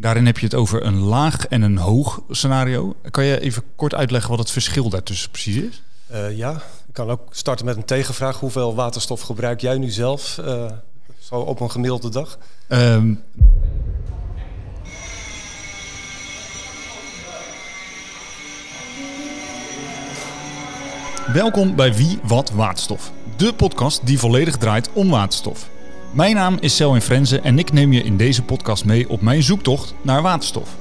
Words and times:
Daarin 0.00 0.26
heb 0.26 0.38
je 0.38 0.44
het 0.44 0.54
over 0.54 0.84
een 0.84 0.98
laag 0.98 1.46
en 1.46 1.62
een 1.62 1.76
hoog 1.76 2.22
scenario. 2.30 2.96
Kan 3.10 3.24
je 3.24 3.40
even 3.40 3.62
kort 3.76 3.94
uitleggen 3.94 4.30
wat 4.30 4.38
het 4.38 4.50
verschil 4.50 4.88
daartussen 4.88 5.30
precies 5.30 5.56
is? 5.56 5.82
Uh, 6.12 6.36
ja, 6.36 6.52
ik 6.86 6.92
kan 6.92 7.10
ook 7.10 7.22
starten 7.30 7.66
met 7.66 7.76
een 7.76 7.84
tegenvraag. 7.84 8.38
Hoeveel 8.38 8.74
waterstof 8.74 9.20
gebruik 9.20 9.60
jij 9.60 9.78
nu 9.78 9.90
zelf 9.90 10.40
uh, 10.44 10.70
zo 11.18 11.34
op 11.34 11.60
een 11.60 11.70
gemiddelde 11.70 12.08
dag? 12.08 12.38
Um, 12.68 13.22
Welkom 21.32 21.76
bij 21.76 21.94
Wie 21.94 22.18
Wat 22.22 22.50
Waterstof, 22.50 23.12
de 23.36 23.54
podcast 23.54 24.06
die 24.06 24.18
volledig 24.18 24.56
draait 24.56 24.92
om 24.92 25.10
waterstof. 25.10 25.69
Mijn 26.12 26.34
naam 26.34 26.56
is 26.60 26.76
Selwyn 26.76 27.00
Frenzen 27.00 27.44
en 27.44 27.58
ik 27.58 27.72
neem 27.72 27.92
je 27.92 28.02
in 28.02 28.16
deze 28.16 28.42
podcast 28.42 28.84
mee 28.84 29.08
op 29.08 29.20
mijn 29.20 29.42
zoektocht 29.42 29.94
naar 30.02 30.22
waterstof. 30.22 30.76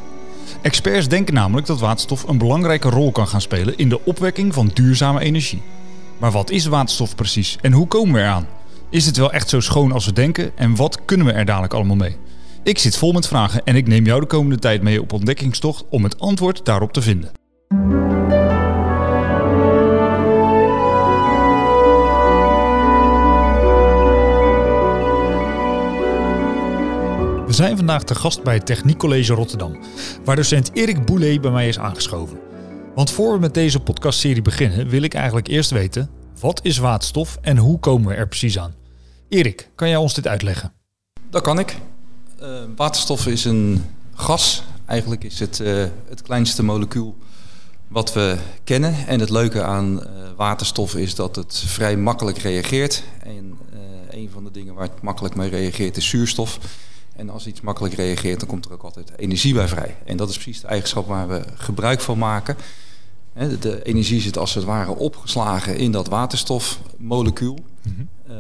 Experts 0.62 1.08
denken 1.08 1.34
namelijk 1.34 1.67
dat 1.67 1.80
waterstof 1.80 2.27
een 2.27 2.38
belangrijke 2.38 2.90
rol 2.90 3.12
kan 3.12 3.27
gaan 3.27 3.41
spelen 3.41 3.77
in 3.77 3.89
de 3.89 4.05
opwekking 4.05 4.53
van 4.53 4.72
duurzame 4.73 5.20
energie. 5.20 5.62
Maar 6.17 6.31
wat 6.31 6.50
is 6.50 6.66
waterstof 6.66 7.16
precies 7.16 7.58
en 7.62 7.72
hoe 7.72 7.88
komen 7.88 8.13
we 8.13 8.20
eraan? 8.20 8.48
Is 8.89 9.05
het 9.05 9.17
wel 9.17 9.31
echt 9.31 9.50
zo 9.50 9.59
schoon 9.59 9.91
als 9.91 10.05
we 10.05 10.13
denken 10.13 10.58
en 10.58 10.76
wat 10.76 11.05
kunnen 11.05 11.26
we 11.26 11.31
er 11.31 11.45
dadelijk 11.45 11.73
allemaal 11.73 11.95
mee? 11.95 12.17
Ik 12.64 12.77
zit 12.77 12.98
vol 12.98 13.11
met 13.11 13.27
vragen 13.27 13.64
en 13.64 13.75
ik 13.75 13.88
neem 13.88 14.05
jou 14.05 14.20
de 14.20 14.27
komende 14.27 14.59
tijd 14.59 14.81
mee 14.81 15.02
op 15.02 15.14
ontdekkingstocht 15.14 15.86
om 15.89 16.03
het 16.03 16.20
antwoord 16.20 16.66
daarop 16.66 16.94
te 16.94 17.02
vinden. 17.02 17.31
Zijn 27.59 27.77
vandaag 27.77 28.04
te 28.04 28.16
gast 28.16 28.44
bij 28.44 28.54
het 28.54 28.66
Techniekcollege 28.66 29.34
Rotterdam, 29.34 29.80
waar 30.23 30.36
docent 30.36 30.72
Erik 30.73 31.05
Boulet 31.05 31.41
bij 31.41 31.52
mij 31.52 31.67
is 31.67 31.80
aangeschoven. 31.80 32.40
Want 32.95 33.11
voor 33.11 33.33
we 33.33 33.39
met 33.39 33.53
deze 33.53 33.80
podcastserie 33.80 34.42
beginnen, 34.42 34.88
wil 34.88 35.02
ik 35.02 35.14
eigenlijk 35.14 35.47
eerst 35.47 35.72
weten: 35.72 36.09
wat 36.39 36.59
is 36.64 36.78
waterstof 36.78 37.38
en 37.42 37.58
hoe 37.58 37.80
komen 37.80 38.09
we 38.09 38.16
er 38.16 38.28
precies 38.28 38.59
aan? 38.59 38.75
Erik, 39.30 39.70
kan 39.75 39.88
jij 39.89 39.98
ons 39.98 40.14
dit 40.14 40.28
uitleggen? 40.28 40.73
Dat 41.30 41.42
kan 41.42 41.59
ik. 41.59 41.75
Uh, 42.42 42.48
waterstof 42.75 43.28
is 43.28 43.45
een 43.45 43.86
gas. 44.14 44.64
Eigenlijk 44.86 45.23
is 45.23 45.39
het 45.39 45.59
uh, 45.59 45.86
het 46.09 46.22
kleinste 46.22 46.64
molecuul 46.64 47.17
wat 47.88 48.14
we 48.14 48.38
kennen. 48.64 49.08
En 49.08 49.20
het 49.20 49.30
leuke 49.30 49.64
aan 49.64 50.00
uh, 50.00 50.05
waterstof 50.36 50.95
is 50.95 51.16
dat 51.16 51.36
het 51.36 51.64
vrij 51.66 51.98
makkelijk 51.98 52.38
reageert. 52.38 53.03
En 53.23 53.58
een 54.09 54.30
van 54.33 54.44
de 54.44 54.52
dingen 54.52 54.73
waar 54.73 54.88
het 54.88 55.02
makkelijk 55.02 55.36
mee 55.36 55.50
reageert 55.50 55.98
is 55.98 56.09
zuurstof. 56.09 56.59
En 57.20 57.30
als 57.30 57.48
iets 57.48 57.62
makkelijk 57.62 57.94
reageert, 57.94 58.39
dan 58.39 58.50
komt 58.50 58.66
er 58.66 58.73
ook 58.73 58.84
altijd 58.84 59.12
energie 59.17 59.53
bij 59.53 59.67
vrij. 59.67 59.95
En 60.06 60.17
dat 60.17 60.30
is 60.30 60.36
precies 60.36 60.62
de 60.62 60.67
eigenschap 60.67 61.08
waar 61.08 61.28
we 61.28 61.44
gebruik 61.56 62.02
van 62.02 62.17
maken. 62.17 62.56
De 63.59 63.84
energie 63.84 64.22
zit 64.22 64.38
als 64.38 64.53
het 64.53 64.64
ware 64.64 64.95
opgeslagen 64.95 65.78
in 65.78 65.92
dat 65.92 66.08
waterstofmolecuul. 66.08 67.59
Mhm. 67.81 68.02
Eh, 68.28 68.36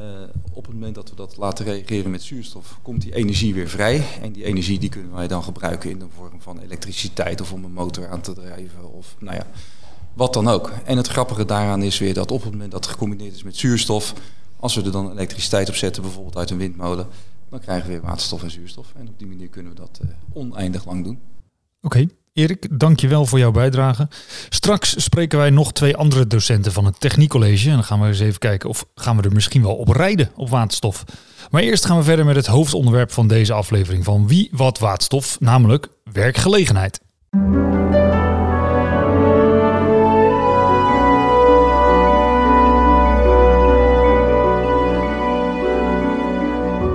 op 0.53 0.65
het 0.65 0.73
moment 0.73 0.95
dat 0.95 1.09
we 1.09 1.15
dat 1.15 1.37
laten 1.37 1.65
reageren 1.65 2.11
met 2.11 2.23
zuurstof, 2.23 2.79
komt 2.81 3.01
die 3.01 3.15
energie 3.15 3.53
weer 3.53 3.69
vrij. 3.69 4.03
En 4.21 4.31
die 4.31 4.43
energie 4.43 4.79
die 4.79 4.89
kunnen 4.89 5.13
wij 5.13 5.27
dan 5.27 5.43
gebruiken 5.43 5.89
in 5.89 5.99
de 5.99 6.07
vorm 6.15 6.41
van 6.41 6.59
elektriciteit 6.59 7.41
of 7.41 7.51
om 7.51 7.63
een 7.63 7.73
motor 7.73 8.09
aan 8.09 8.21
te 8.21 8.33
drijven 8.33 8.93
of 8.93 9.15
nou 9.19 9.35
ja, 9.35 9.47
wat 10.13 10.33
dan 10.33 10.47
ook. 10.47 10.71
En 10.83 10.97
het 10.97 11.07
grappige 11.07 11.45
daaraan 11.45 11.83
is 11.83 11.99
weer 11.99 12.13
dat 12.13 12.31
op 12.31 12.43
het 12.43 12.51
moment 12.51 12.71
dat 12.71 12.83
het 12.83 12.93
gecombineerd 12.93 13.35
is 13.35 13.43
met 13.43 13.57
zuurstof, 13.57 14.13
als 14.59 14.75
we 14.75 14.83
er 14.83 14.91
dan 14.91 15.11
elektriciteit 15.11 15.69
op 15.69 15.75
zetten, 15.75 16.01
bijvoorbeeld 16.01 16.37
uit 16.37 16.49
een 16.49 16.57
windmolen, 16.57 17.07
dan 17.49 17.59
krijgen 17.59 17.85
we 17.85 17.91
weer 17.91 18.01
waterstof 18.01 18.43
en 18.43 18.51
zuurstof. 18.51 18.93
En 18.97 19.07
op 19.07 19.19
die 19.19 19.27
manier 19.27 19.49
kunnen 19.49 19.71
we 19.71 19.77
dat 19.77 19.99
uh, 20.03 20.09
oneindig 20.33 20.85
lang 20.85 21.03
doen. 21.03 21.19
Oké. 21.81 22.07
Erik, 22.33 22.79
dankjewel 22.79 23.25
voor 23.25 23.39
jouw 23.39 23.51
bijdrage. 23.51 24.07
Straks 24.49 25.03
spreken 25.03 25.37
wij 25.37 25.49
nog 25.49 25.73
twee 25.73 25.95
andere 25.95 26.27
docenten 26.27 26.71
van 26.71 26.85
het 26.85 26.99
Techniekcollege. 26.99 27.69
En 27.69 27.73
dan 27.73 27.83
gaan 27.83 28.01
we 28.01 28.07
eens 28.07 28.19
even 28.19 28.39
kijken 28.39 28.69
of 28.69 28.85
gaan 28.95 29.17
we 29.17 29.23
er 29.23 29.31
misschien 29.31 29.61
wel 29.61 29.75
op 29.75 29.87
rijden 29.87 30.31
op 30.35 30.49
waterstof. 30.49 31.03
Maar 31.49 31.61
eerst 31.61 31.85
gaan 31.85 31.97
we 31.97 32.03
verder 32.03 32.25
met 32.25 32.35
het 32.35 32.45
hoofdonderwerp 32.45 33.11
van 33.11 33.27
deze 33.27 33.53
aflevering 33.53 34.03
van 34.03 34.27
Wie 34.27 34.49
Wat 34.51 34.79
Waterstof, 34.79 35.39
namelijk 35.39 35.87
werkgelegenheid. 36.03 36.99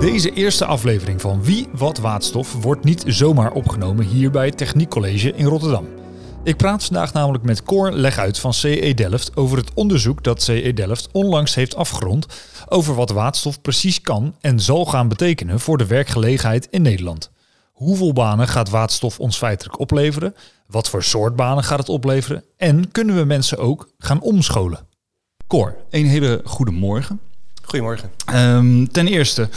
Deze 0.05 0.33
eerste 0.33 0.65
aflevering 0.65 1.21
van 1.21 1.43
Wie 1.43 1.67
Wat 1.71 1.97
Waterstof 1.97 2.53
wordt 2.53 2.83
niet 2.83 3.03
zomaar 3.07 3.51
opgenomen 3.51 4.05
hier 4.05 4.31
bij 4.31 4.45
het 4.45 4.57
Techniekcollege 4.57 5.31
in 5.31 5.45
Rotterdam. 5.45 5.87
Ik 6.43 6.57
praat 6.57 6.83
vandaag 6.83 7.13
namelijk 7.13 7.43
met 7.43 7.63
Cor 7.63 7.91
Leguit 7.91 8.39
van 8.39 8.53
CE 8.53 8.93
Delft 8.95 9.37
over 9.37 9.57
het 9.57 9.73
onderzoek 9.73 10.23
dat 10.23 10.41
CE 10.41 10.71
Delft 10.73 11.09
onlangs 11.11 11.55
heeft 11.55 11.75
afgerond 11.75 12.25
over 12.67 12.95
wat 12.95 13.09
waterstof 13.09 13.61
precies 13.61 14.01
kan 14.01 14.35
en 14.41 14.59
zal 14.59 14.85
gaan 14.85 15.07
betekenen 15.07 15.59
voor 15.59 15.77
de 15.77 15.85
werkgelegenheid 15.87 16.67
in 16.69 16.81
Nederland. 16.81 17.31
Hoeveel 17.71 18.13
banen 18.13 18.47
gaat 18.47 18.69
waterstof 18.69 19.19
ons 19.19 19.37
feitelijk 19.37 19.79
opleveren? 19.79 20.35
Wat 20.67 20.89
voor 20.89 21.03
soort 21.03 21.35
banen 21.35 21.63
gaat 21.63 21.79
het 21.79 21.89
opleveren? 21.89 22.43
En 22.57 22.91
kunnen 22.91 23.15
we 23.15 23.23
mensen 23.23 23.57
ook 23.57 23.89
gaan 23.97 24.21
omscholen? 24.21 24.87
Cor, 25.47 25.75
een 25.89 26.05
hele 26.05 26.41
goede 26.43 26.71
morgen. 26.71 27.19
Goedemorgen. 27.65 28.11
Um, 28.33 28.91
ten 28.91 29.07
eerste, 29.07 29.49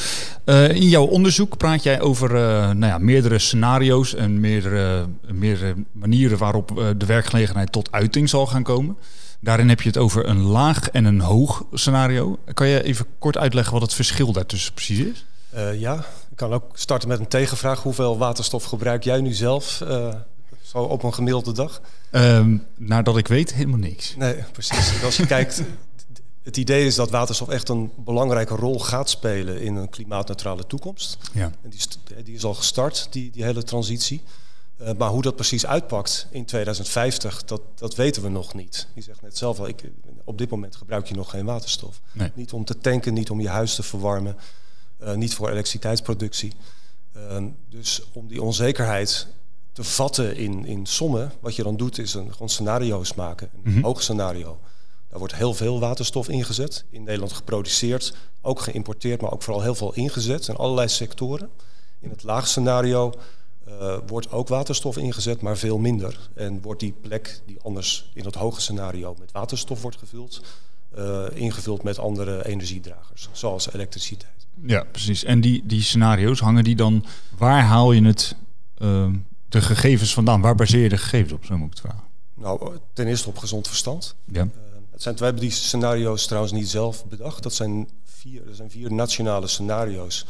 uh, 0.44 0.69
in 0.69 0.88
jouw 0.88 1.04
onderzoek 1.04 1.56
praat 1.56 1.82
jij 1.82 2.00
over 2.00 2.30
uh, 2.30 2.38
nou 2.70 2.86
ja, 2.86 2.98
meerdere 2.98 3.38
scenario's 3.38 4.14
en 4.14 4.41
meerdere, 4.41 5.06
meerdere 5.32 5.74
manieren 5.92 6.38
waarop 6.38 6.70
uh, 6.70 6.86
de 6.96 7.06
werkgelegenheid 7.06 7.72
tot 7.72 7.92
uiting 7.92 8.28
zal 8.28 8.46
gaan 8.46 8.62
komen. 8.62 8.96
Daarin 9.41 9.69
heb 9.69 9.80
je 9.80 9.88
het 9.88 9.98
over 9.98 10.28
een 10.28 10.41
laag 10.41 10.88
en 10.91 11.04
een 11.04 11.20
hoog 11.20 11.64
scenario. 11.72 12.38
Kan 12.54 12.69
je 12.69 12.82
even 12.82 13.06
kort 13.19 13.36
uitleggen 13.36 13.72
wat 13.72 13.82
het 13.82 13.94
verschil 13.94 14.32
daartussen 14.32 14.72
precies 14.75 14.98
is? 14.98 15.25
ja, 15.78 15.94
ik 16.30 16.36
kan 16.36 16.52
ook 16.52 16.64
starten 16.72 17.08
met 17.08 17.19
een 17.19 17.28
tegenvraag. 17.28 17.82
Hoeveel 17.82 18.19
waterstof 18.19 18.64
gebruik 18.64 19.04
jij 19.04 19.20
nu 19.20 19.32
zelf 19.32 19.82
zo 20.62 20.78
op 20.78 21.02
een 21.02 21.14
gemiddelde 21.14 21.52
dag? 21.52 21.80
Um, 22.12 22.64
nadat 22.76 23.16
ik 23.16 23.28
weet, 23.28 23.54
helemaal 23.54 23.78
niks. 23.78 24.14
Nee, 24.16 24.34
precies. 24.52 25.02
Als 25.04 25.16
je 25.16 25.26
kijkt 25.26 25.62
het 26.48 26.56
idee 26.56 26.86
is 26.86 26.94
dat 26.94 27.10
waterstof 27.10 27.48
echt 27.48 27.69
een 27.69 27.92
belangrijke 27.97 28.54
rol 28.54 28.81
gaat 28.81 29.10
spelen 29.10 29.60
in 29.60 29.76
een 29.76 29.88
klimaatneutrale 29.88 30.66
toekomst. 30.66 31.19
Ja. 31.32 31.53
En 31.62 31.70
die, 31.70 31.81
die 32.25 32.34
is 32.34 32.44
al 32.44 32.54
gestart, 32.54 33.06
die, 33.10 33.31
die 33.31 33.44
hele 33.44 33.62
transitie. 33.62 34.22
Uh, 34.81 34.91
maar 34.98 35.10
hoe 35.10 35.22
dat 35.22 35.34
precies 35.34 35.66
uitpakt 35.66 36.26
in 36.31 36.44
2050, 36.44 37.44
dat, 37.44 37.60
dat 37.75 37.94
weten 37.94 38.22
we 38.22 38.28
nog 38.28 38.54
niet. 38.54 38.87
Je 38.94 39.03
zegt 39.03 39.22
net 39.22 39.37
zelf 39.37 39.58
al, 39.58 39.69
ik, 39.69 39.91
op 40.25 40.38
dit 40.38 40.50
moment 40.50 40.76
gebruik 40.76 41.06
je 41.06 41.14
nog 41.14 41.31
geen 41.31 41.44
waterstof. 41.44 42.00
Nee. 42.12 42.31
Niet 42.34 42.53
om 42.53 42.64
te 42.64 42.78
tanken, 42.78 43.14
niet 43.14 43.31
om 43.31 43.41
je 43.41 43.48
huis 43.48 43.75
te 43.75 43.82
verwarmen, 43.82 44.37
uh, 45.03 45.14
niet 45.14 45.34
voor 45.34 45.50
elektriciteitsproductie. 45.50 46.53
Uh, 47.16 47.44
dus 47.69 48.03
om 48.12 48.28
die 48.28 48.42
onzekerheid 48.42 49.26
te 49.72 49.84
vatten 49.84 50.37
in, 50.37 50.64
in 50.64 50.87
sommen, 50.87 51.32
wat 51.41 51.56
je 51.56 51.62
dan 51.62 51.76
doet, 51.76 51.98
is 51.98 52.14
een, 52.14 52.32
gewoon 52.32 52.48
scenario's 52.48 53.14
maken. 53.14 53.50
Een 53.53 53.60
mm 53.64 53.72
-hmm. 53.72 53.84
hoog 53.84 54.03
scenario. 54.03 54.58
Daar 55.08 55.19
wordt 55.19 55.34
heel 55.34 55.54
veel 55.54 55.80
waterstof 55.80 56.28
ingezet. 56.28 56.84
In 56.91 57.02
Nederland 57.02 57.32
geproduceerd, 57.32 58.14
ook 58.41 58.60
geïmporteerd, 58.60 59.20
maar 59.20 59.32
ook 59.32 59.42
vooral 59.42 59.62
heel 59.62 59.74
veel 59.74 59.94
ingezet 59.94 60.48
in 60.48 60.56
allerlei 60.56 60.88
sectoren. 60.88 61.50
In 62.00 62.10
het 62.10 62.22
laagscenario 62.22 63.12
uh, 63.69 63.96
wordt 64.06 64.30
ook 64.30 64.48
waterstof 64.48 64.96
ingezet, 64.96 65.41
maar 65.41 65.56
veel 65.56 65.78
minder. 65.78 66.28
En 66.34 66.62
wordt 66.62 66.80
die 66.80 66.94
plek 67.00 67.41
die 67.46 67.58
anders 67.62 68.10
in 68.14 68.24
het 68.24 68.34
hoge 68.34 68.60
scenario 68.60 69.16
met 69.19 69.32
waterstof 69.32 69.82
wordt 69.82 69.96
gevuld, 69.96 70.42
uh, 70.98 71.25
ingevuld 71.34 71.82
met 71.82 71.98
andere 71.98 72.46
energiedragers, 72.46 73.28
zoals 73.32 73.72
elektriciteit. 73.72 74.46
Ja, 74.62 74.84
precies. 74.90 75.25
En 75.25 75.40
die, 75.40 75.62
die 75.66 75.82
scenario's 75.82 76.40
hangen 76.40 76.64
die 76.64 76.76
dan, 76.76 77.04
waar 77.36 77.62
haal 77.62 77.92
je 77.92 78.04
het, 78.04 78.36
uh, 78.78 79.10
de 79.48 79.60
gegevens 79.60 80.14
vandaan? 80.14 80.40
Waar 80.40 80.55
baseer 80.55 80.82
je 80.82 80.88
de 80.88 80.99
gegevens 80.99 81.32
op, 81.32 81.44
zo 81.44 81.56
moet 81.56 81.66
ik 81.66 81.72
het 81.72 81.81
vragen? 81.81 82.05
Nou, 82.34 82.78
ten 82.93 83.06
eerste 83.06 83.28
op 83.28 83.38
gezond 83.38 83.69
verstand. 83.69 84.14
Ja. 84.25 84.49
Het 84.98 85.06
zijn, 85.06 85.16
wij 85.16 85.28
hebben 85.28 85.48
die 85.48 85.54
scenario's 85.54 86.26
trouwens 86.26 86.52
niet 86.52 86.68
zelf 86.68 87.04
bedacht. 87.04 87.42
Dat 87.42 87.54
zijn 87.54 87.88
vier, 88.04 88.46
dat 88.46 88.56
zijn 88.56 88.70
vier 88.70 88.92
nationale 88.92 89.46
scenario's. 89.46 90.26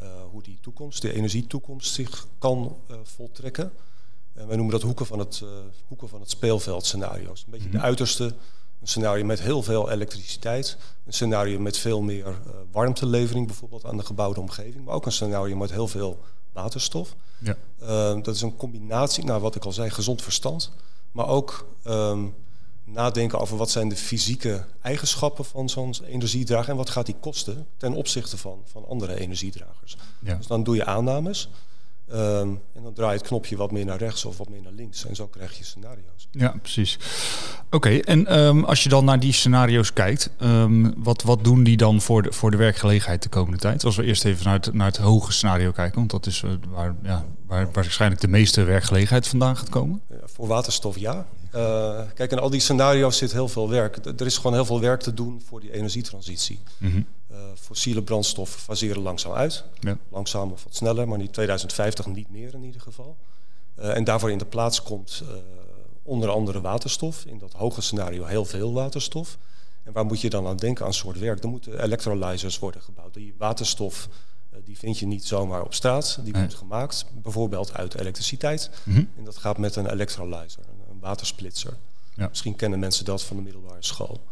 Uh, 0.00 0.06
hoe 0.30 0.42
die 0.42 0.58
toekomst, 0.60 1.02
de 1.02 1.12
energietoekomst 1.12 1.94
zich 1.94 2.26
kan 2.38 2.76
uh, 2.90 2.96
voltrekken. 3.02 3.72
En 4.34 4.46
wij 4.46 4.56
noemen 4.56 4.74
dat 4.74 4.82
hoeken 4.82 5.06
van 5.06 5.18
het, 5.18 5.40
uh, 5.44 5.48
hoeken 5.88 6.08
van 6.08 6.20
het 6.20 6.30
speelveld 6.30 6.86
scenario's. 6.86 7.42
Een 7.44 7.50
beetje 7.50 7.66
mm 7.66 7.72
-hmm. 7.72 7.80
de 7.80 7.86
uiterste. 7.86 8.24
Een 8.80 8.88
scenario 8.88 9.24
met 9.24 9.40
heel 9.40 9.62
veel 9.62 9.90
elektriciteit. 9.90 10.76
Een 11.06 11.12
scenario 11.12 11.58
met 11.58 11.78
veel 11.78 12.00
meer 12.00 12.38
warmtelevering 12.70 13.46
bijvoorbeeld 13.46 13.84
aan 13.84 13.96
de 13.96 14.04
gebouwde 14.04 14.40
omgeving. 14.40 14.84
Maar 14.84 14.94
ook 14.94 15.06
een 15.06 15.12
scenario 15.12 15.56
met 15.56 15.70
heel 15.70 15.88
veel 15.88 16.20
waterstof. 16.52 17.14
Ja. 17.38 17.56
dat 18.14 18.34
is 18.34 18.42
een 18.42 18.56
combinatie, 18.56 19.24
nou 19.24 19.40
wat 19.40 19.54
ik 19.54 19.64
al 19.64 19.72
zei, 19.72 19.90
gezond 19.90 20.22
verstand. 20.22 20.72
Maar 21.12 21.28
ook 21.28 21.66
um, 21.86 22.34
nadenken 22.84 23.38
over 23.38 23.56
wat 23.56 23.70
zijn 23.70 23.88
de 23.88 23.96
fysieke 23.96 24.64
eigenschappen 24.80 25.44
van 25.44 25.68
zo'n 25.68 25.94
energiedrager 26.06 26.70
en 26.70 26.76
wat 26.76 26.90
gaat 26.90 27.06
die 27.06 27.16
kosten 27.20 27.66
ten 27.76 27.94
opzichte 27.94 28.36
van, 28.36 28.62
van 28.64 28.88
andere 28.88 29.20
energiedragers. 29.20 29.96
Ja. 30.20 30.34
Dus 30.34 30.46
dan 30.46 30.62
doe 30.64 30.76
je 30.76 30.84
aannames. 30.84 31.48
Ehm, 32.08 32.48
en 32.74 32.82
dan 32.82 32.92
draai 32.92 33.12
je 33.12 33.18
het 33.18 33.26
knopje 33.26 33.56
wat 33.56 33.70
meer 33.70 33.84
naar 33.84 33.98
rechts 33.98 34.24
of 34.24 34.38
wat 34.38 34.48
meer 34.48 34.62
naar 34.62 34.72
links. 34.72 35.06
En 35.06 35.16
zo 35.16 35.26
krijg 35.26 35.58
je 35.58 35.64
scenario's. 35.64 36.28
Ja, 36.30 36.54
precies. 36.62 36.98
Oké, 37.70 37.98
en 37.98 38.26
ehm, 38.26 38.64
als 38.64 38.82
je 38.82 38.88
dan 38.88 39.04
naar 39.04 39.20
die 39.20 39.32
scenario's 39.32 39.92
kijkt, 39.92 40.30
ehm, 40.38 40.90
wat, 40.96 41.22
wat 41.22 41.44
doen 41.44 41.62
die 41.62 41.76
dan 41.76 42.00
voor 42.00 42.22
de, 42.22 42.32
voor 42.32 42.50
de 42.50 42.56
werkgelegenheid 42.56 43.22
de 43.22 43.28
komende 43.28 43.58
tijd? 43.58 43.84
Als 43.84 43.96
we 43.96 44.04
eerst 44.04 44.24
even 44.24 44.44
naar 44.44 44.54
het, 44.54 44.72
naar 44.72 44.86
het 44.86 44.96
hoge 44.96 45.32
scenario 45.32 45.70
kijken, 45.70 45.98
want 45.98 46.10
dat 46.10 46.26
is 46.26 46.42
uh, 46.42 46.50
waar, 46.68 46.94
ja, 47.02 47.24
waar 47.46 47.68
waarschijnlijk 47.72 48.20
de 48.20 48.28
meeste 48.28 48.62
werkgelegenheid 48.62 49.28
vandaan 49.28 49.56
gaat 49.56 49.68
komen. 49.68 50.00
Ja, 50.08 50.16
voor 50.24 50.46
waterstof 50.46 50.98
ja. 50.98 51.26
Uh, 51.54 52.00
kijk, 52.14 52.30
in 52.30 52.38
al 52.38 52.50
die 52.50 52.60
scenario's 52.60 53.16
zit 53.16 53.32
heel 53.32 53.48
veel 53.48 53.68
werk. 53.68 54.06
Er 54.06 54.26
is 54.26 54.36
gewoon 54.36 54.52
heel 54.52 54.64
veel 54.64 54.80
werk 54.80 55.00
te 55.00 55.14
doen 55.14 55.42
voor 55.46 55.60
die 55.60 55.72
energietransitie. 55.72 56.60
Mm 56.78 57.06
uh, 57.32 57.38
fossiele 57.54 58.02
brandstoffen 58.02 58.60
faseren 58.60 59.02
langzaam 59.02 59.32
uit. 59.32 59.64
Ja. 59.80 59.98
Langzaam 60.08 60.52
of 60.52 60.64
wat 60.64 60.74
sneller, 60.74 61.08
maar 61.08 61.20
in 61.20 61.30
2050 61.30 62.06
niet 62.06 62.30
meer 62.30 62.54
in 62.54 62.62
ieder 62.62 62.80
geval. 62.80 63.16
Uh, 63.78 63.96
en 63.96 64.04
daarvoor 64.04 64.30
in 64.30 64.38
de 64.38 64.44
plaats 64.44 64.82
komt 64.82 65.22
onder 66.02 66.28
andere 66.28 66.60
waterstof. 66.60 67.24
In 67.24 67.38
dat 67.38 67.52
hoge 67.52 67.80
scenario 67.80 68.24
heel 68.24 68.44
veel 68.44 68.72
waterstof. 68.72 69.38
En 69.82 69.92
waar 69.92 70.04
moet 70.04 70.20
je 70.20 70.30
dan 70.30 70.46
aan 70.46 70.56
denken 70.56 70.84
aan 70.84 70.94
soort 70.94 71.18
werk? 71.18 71.42
Er 71.42 71.48
moeten 71.48 71.82
electrolyzers 71.82 72.58
worden 72.58 72.82
gebouwd. 72.82 73.14
Die 73.14 73.34
waterstof 73.38 74.08
die 74.64 74.78
vind 74.78 74.98
je 74.98 75.06
niet 75.06 75.24
zomaar 75.24 75.62
op 75.62 75.74
straat. 75.74 76.18
Die 76.22 76.32
wordt 76.32 76.54
gemaakt 76.54 77.06
bijvoorbeeld 77.22 77.74
uit 77.74 77.94
elektriciteit. 77.94 78.70
Mm 78.84 78.94
-hmm. 78.94 79.08
En 79.16 79.24
dat 79.24 79.36
gaat 79.36 79.58
met 79.58 79.76
een 79.76 79.90
electrolyzer, 79.90 80.62
watersplitser. 81.02 81.76
Ja. 82.14 82.28
Misschien 82.28 82.56
kennen 82.56 82.78
mensen 82.78 83.04
dat 83.04 83.22
van 83.22 83.36
de 83.36 83.42
middelbare 83.42 83.82
school. 83.84 84.24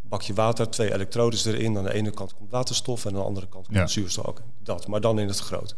Bakje 0.00 0.34
water, 0.34 0.70
twee 0.70 0.92
elektrodes 0.92 1.44
erin. 1.44 1.78
Aan 1.78 1.84
de 1.84 1.92
ene 1.92 2.10
kant 2.10 2.34
komt 2.34 2.50
waterstof 2.50 3.04
en 3.04 3.10
aan 3.10 3.16
de 3.16 3.22
andere 3.22 3.48
kant 3.48 3.66
komt 3.66 3.78
ja. 3.78 3.86
zuurstof. 3.86 4.26
Ook 4.26 4.42
dat, 4.62 4.86
maar 4.86 5.00
dan 5.00 5.18
in 5.18 5.28
het 5.28 5.38
groot. 5.38 5.74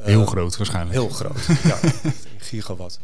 Heel 0.00 0.20
uh, 0.20 0.26
groot 0.26 0.56
waarschijnlijk. 0.56 0.94
Heel 0.94 1.08
groot, 1.08 1.46
ja. 1.62 1.78
gigawatt. 2.38 3.00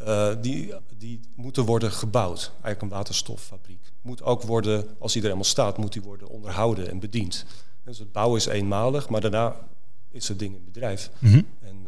Uh, 0.00 0.34
die, 0.40 0.74
die 0.98 1.20
moeten 1.34 1.64
worden 1.64 1.92
gebouwd. 1.92 2.50
Eigenlijk 2.50 2.82
een 2.82 2.88
waterstoffabriek. 2.88 3.92
Moet 4.00 4.22
ook 4.22 4.42
worden, 4.42 4.86
als 4.98 5.12
die 5.12 5.20
er 5.20 5.26
helemaal 5.26 5.50
staat, 5.50 5.76
moet 5.76 5.92
die 5.92 6.02
worden 6.02 6.28
onderhouden 6.28 6.90
en 6.90 6.98
bediend. 6.98 7.44
Dus 7.84 7.98
het 7.98 8.12
bouwen 8.12 8.38
is 8.38 8.46
eenmalig, 8.46 9.08
maar 9.08 9.20
daarna 9.20 9.56
is 10.10 10.28
het 10.28 10.38
ding 10.38 10.54
in 10.54 10.64
bedrijf. 10.64 11.10
Mm 11.18 11.30
-hmm. 11.32 11.46
En 11.60 11.87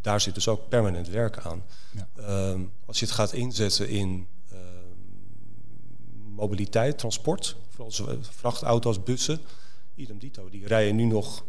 daar 0.00 0.20
zit 0.20 0.34
dus 0.34 0.48
ook 0.48 0.68
permanent 0.68 1.08
werk 1.08 1.38
aan. 1.38 1.62
Ja. 1.92 2.48
Um, 2.50 2.72
als 2.84 2.98
je 2.98 3.04
het 3.04 3.14
gaat 3.14 3.32
inzetten 3.32 3.88
in 3.88 4.26
um, 4.52 4.58
mobiliteit, 6.34 6.98
transport, 6.98 7.56
vooral 7.68 8.20
vrachtauto's, 8.20 9.02
bussen, 9.02 9.40
idem 9.94 10.18
dito, 10.18 10.48
die 10.48 10.66
rijden 10.66 10.96
nu 10.96 11.04
nog 11.04 11.44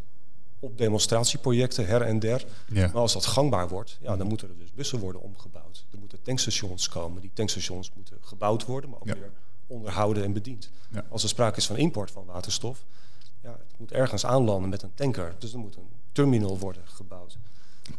op 0.60 0.78
demonstratieprojecten 0.78 1.88
her 1.88 2.02
en 2.02 2.20
der. 2.20 2.46
Ja. 2.68 2.88
Maar 2.88 3.02
als 3.02 3.14
dat 3.14 3.26
gangbaar 3.26 3.70
wordt, 3.70 3.98
ja, 4.02 4.18
dan 4.18 4.28
moeten 4.28 4.50
er 4.50 4.58
dus 4.58 4.74
bussen 4.74 5.00
worden 5.00 5.22
omgebouwd. 5.22 5.86
Er 5.92 6.00
moeten 6.00 6.22
tankstations 6.22 6.90
komen. 6.90 7.22
Die 7.22 7.32
tankstations 7.34 7.92
moeten 7.96 8.18
gebouwd 8.22 8.66
worden, 8.66 8.90
maar 8.90 9.00
ook 9.00 9.08
ja. 9.08 9.14
weer 9.14 9.32
onderhouden 9.68 10.24
en 10.24 10.34
bediend. 10.34 10.70
Ja. 10.90 11.06
Als 11.10 11.24
er 11.24 11.30
sprake 11.30 11.58
is 11.58 11.66
van 11.66 11.78
import 11.78 12.12
van 12.12 12.26
waterstof, 12.26 12.86
ja, 13.44 13.50
het 13.50 13.80
moet 13.80 13.92
ergens 13.92 14.26
aanlanden 14.26 14.70
met 14.70 14.82
een 14.82 14.94
tanker. 14.94 15.36
Dus 15.40 15.54
er 15.54 15.60
moet 15.60 15.76
een 15.76 15.90
terminal 16.12 16.58
worden 16.58 16.88
gebouwd. 16.88 17.38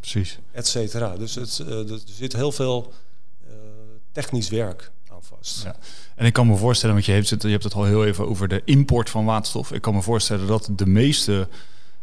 Precies. 0.01 0.39
Et 0.51 0.67
cetera. 0.67 1.17
Dus 1.17 1.35
het, 1.35 1.59
uh, 1.63 1.91
er 1.91 2.01
zit 2.05 2.33
heel 2.33 2.53
veel 2.53 2.93
uh, 3.47 3.53
technisch 4.13 4.49
werk 4.49 4.91
aan 5.09 5.23
vast. 5.23 5.63
Ja. 5.63 5.77
En 6.15 6.27
ik 6.27 6.33
kan 6.33 6.47
me 6.47 6.57
voorstellen, 6.57 6.95
want 6.95 7.07
je 7.07 7.13
hebt, 7.13 7.31
het, 7.31 7.43
je 7.43 7.49
hebt 7.49 7.65
het 7.65 7.75
al 7.75 7.85
heel 7.85 8.05
even 8.05 8.29
over 8.29 8.49
de 8.49 8.63
import 8.65 9.11
van 9.11 9.25
waterstof. 9.25 9.73
Ik 9.73 9.83
kan 9.83 9.95
me 9.95 10.03
voorstellen 10.03 10.47
dat 10.47 10.69
de 10.73 10.87
meeste, 10.87 11.49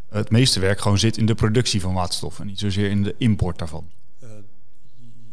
het 0.10 0.30
meeste 0.30 0.60
werk 0.60 0.82
gewoon 0.82 0.98
zit 1.00 1.18
in 1.18 1.26
de 1.26 1.36
productie 1.36 1.82
van 1.82 1.94
waterstof 1.94 2.40
en 2.40 2.48
niet 2.48 2.60
zozeer 2.60 2.90
in 2.90 3.04
de 3.04 3.16
import 3.18 3.58
daarvan. 3.58 3.90
Uh, 4.24 4.30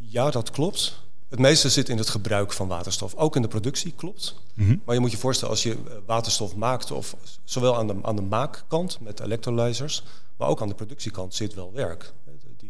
ja, 0.01 0.31
dat 0.31 0.51
klopt. 0.51 1.05
Het 1.29 1.39
meeste 1.39 1.69
zit 1.69 1.89
in 1.89 1.99
het 1.99 2.09
gebruik 2.09 2.53
van 2.53 2.69
waterstof. 2.69 3.15
Ook 3.15 3.37
in 3.37 3.43
de 3.43 3.49
productie, 3.49 3.93
klopt. 3.97 4.35
Mm 4.55 4.67
-hmm. 4.67 4.83
Maar 4.85 4.95
je 4.95 5.01
moet 5.01 5.11
je 5.11 5.17
voorstellen, 5.17 5.55
als 5.55 5.63
je 5.63 5.77
waterstof 6.07 6.57
maakt, 6.57 6.91
of 6.91 7.17
zowel 7.45 7.77
aan 7.77 7.87
de, 7.87 7.95
aan 8.03 8.17
de 8.17 8.23
maakkant 8.23 9.01
met 9.01 9.21
electrolyzers, 9.21 10.03
maar 10.37 10.49
ook 10.49 10.63
aan 10.63 10.69
de 10.69 10.75
productiekant 10.75 11.35
zit 11.35 11.55
wel 11.55 11.73
werk. 11.75 12.13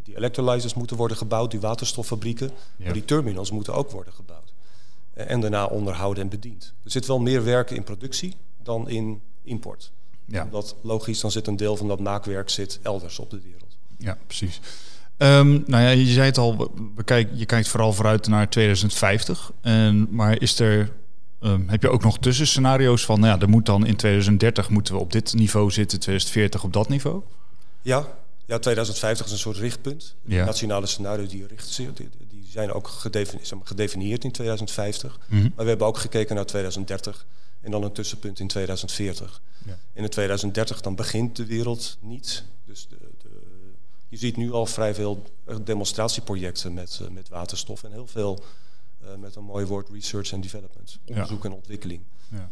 Die, 0.07 0.17
electrolyzers 0.17 0.75
moeten 0.75 0.97
worden 0.97 1.17
gebouwd, 1.17 1.51
die 1.51 1.61
waterstoffabrieken, 1.61 2.51
ja. 2.77 2.85
maar 2.85 2.93
die 2.93 3.05
terminals 3.05 3.51
moeten 3.51 3.75
ook 3.75 3.91
worden 3.91 4.13
gebouwd. 4.13 4.53
En 5.13 5.41
daarna 5.41 5.65
onderhouden 5.65 6.23
en 6.23 6.29
bediend. 6.29 6.75
Er 6.85 6.91
zit 6.91 7.07
wel 7.07 7.19
meer 7.19 7.45
werk 7.45 7.71
in 7.71 7.85
productie 7.85 8.35
dan 8.63 8.89
in 8.89 9.21
import. 9.43 9.93
Ja. 10.25 10.45
Omdat 10.45 10.77
logisch, 10.81 11.21
dan 11.21 11.31
zit 11.31 11.47
een 11.47 11.57
deel 11.57 11.77
van 11.77 11.89
dat 11.89 12.01
maakwerk 12.01 12.51
zit 12.51 12.79
elders 12.83 13.19
op 13.19 13.31
de 13.31 13.41
wereld. 13.41 13.77
Ja, 13.99 14.19
precies. 14.27 14.61
Um, 15.19 15.65
nou 15.67 15.83
ja, 15.83 15.89
je 15.89 16.07
zei 16.07 16.27
het 16.27 16.39
al, 16.39 16.73
we 16.95 17.05
kijk, 17.05 17.29
je 17.35 17.47
kijkt 17.47 17.69
vooral 17.69 17.93
vooruit 17.93 18.29
naar 18.29 18.51
2050. 18.51 19.53
En, 19.61 20.09
maar 20.11 20.41
is 20.41 20.59
er, 20.59 20.93
um, 21.41 21.69
heb 21.69 21.83
je 21.83 21.89
ook 21.89 22.03
nog 22.03 22.19
tussenscenario's 22.19 23.05
van, 23.05 23.21
nou 23.21 23.35
ja, 23.35 23.41
er 23.41 23.49
moet 23.49 23.67
dan 23.67 23.87
in 23.87 23.97
2030 23.97 24.71
moeten 24.71 24.95
we 24.95 25.01
op 25.01 25.13
dit 25.13 25.35
niveau 25.35 25.71
zitten, 25.71 26.01
2040 26.01 26.65
op 26.65 26.73
dat 26.73 26.89
niveau? 26.89 27.23
Ja, 27.83 28.07
ja 28.47 28.59
2050 28.59 29.27
is 29.27 29.33
een 29.33 29.39
soort 29.39 29.57
richtpunt. 29.57 30.15
Ja. 30.25 30.39
De 30.39 30.45
nationale 30.45 30.87
scenario's 30.87 31.29
die, 31.29 31.47
richt, 31.47 31.77
die, 31.97 32.47
zijn 32.49 32.73
ook 32.73 32.89
gedefinieerd, 33.65 34.25
in 34.25 34.33
2050. 34.33 35.19
Mm 35.29 35.39
-hmm. 35.39 35.53
Maar 35.55 35.65
we 35.65 35.71
hebben 35.71 35.87
ook 35.87 35.99
gekeken 35.99 36.35
naar 36.35 36.47
2030 36.47 37.27
en 37.61 37.71
dan 37.71 37.83
een 37.83 37.93
tussenpunt 37.93 38.41
in 38.41 38.49
2040. 38.49 39.41
Ja. 39.65 39.79
En 39.93 40.03
in 40.03 40.09
2030 40.09 40.81
dan 40.81 40.95
begint 40.95 41.37
de 41.37 41.47
wereld 41.47 41.97
niet. 42.01 42.45
Dus 42.65 42.87
de, 42.89 42.97
je 44.09 44.17
ziet 44.17 44.37
nu 44.37 44.53
al 44.53 44.67
vrij 44.67 44.95
veel 44.95 45.23
demonstratieprojecten 45.63 46.75
met, 46.75 46.99
uh, 47.03 47.09
met 47.09 47.29
waterstof 47.29 47.85
en 47.85 47.93
heel 47.93 48.07
veel 48.07 48.45
uh, 49.03 49.15
met 49.15 49.37
een 49.37 49.45
mooi 49.45 49.67
woord 49.67 49.89
research 49.89 50.33
and 50.33 50.43
development, 50.43 50.99
onderzoek 51.05 51.43
ja. 51.43 51.49
en 51.49 51.55
ontwikkeling. 51.55 52.01
Ja. 52.29 52.51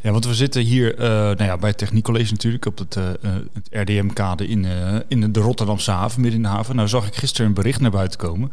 Ja, 0.00 0.10
want 0.10 0.24
we 0.24 0.34
zitten 0.34 0.62
hier 0.62 0.94
uh, 0.94 1.06
nou 1.08 1.44
ja, 1.44 1.56
bij 1.56 1.68
het 1.68 1.78
Techniekcollege 1.78 2.32
natuurlijk 2.32 2.66
op 2.66 2.78
het, 2.78 2.94
het 2.94 3.68
RDM-kade 3.70 4.46
in, 4.46 4.66
in 5.08 5.32
de 5.32 5.40
Rotterdamse 5.40 5.90
haven, 5.90 6.20
midden 6.20 6.40
in 6.40 6.46
de 6.46 6.52
haven. 6.52 6.76
Nou 6.76 6.88
zag 6.88 7.06
ik 7.06 7.14
gisteren 7.14 7.46
een 7.46 7.54
bericht 7.54 7.80
naar 7.80 7.90
buiten 7.90 8.18
komen 8.18 8.52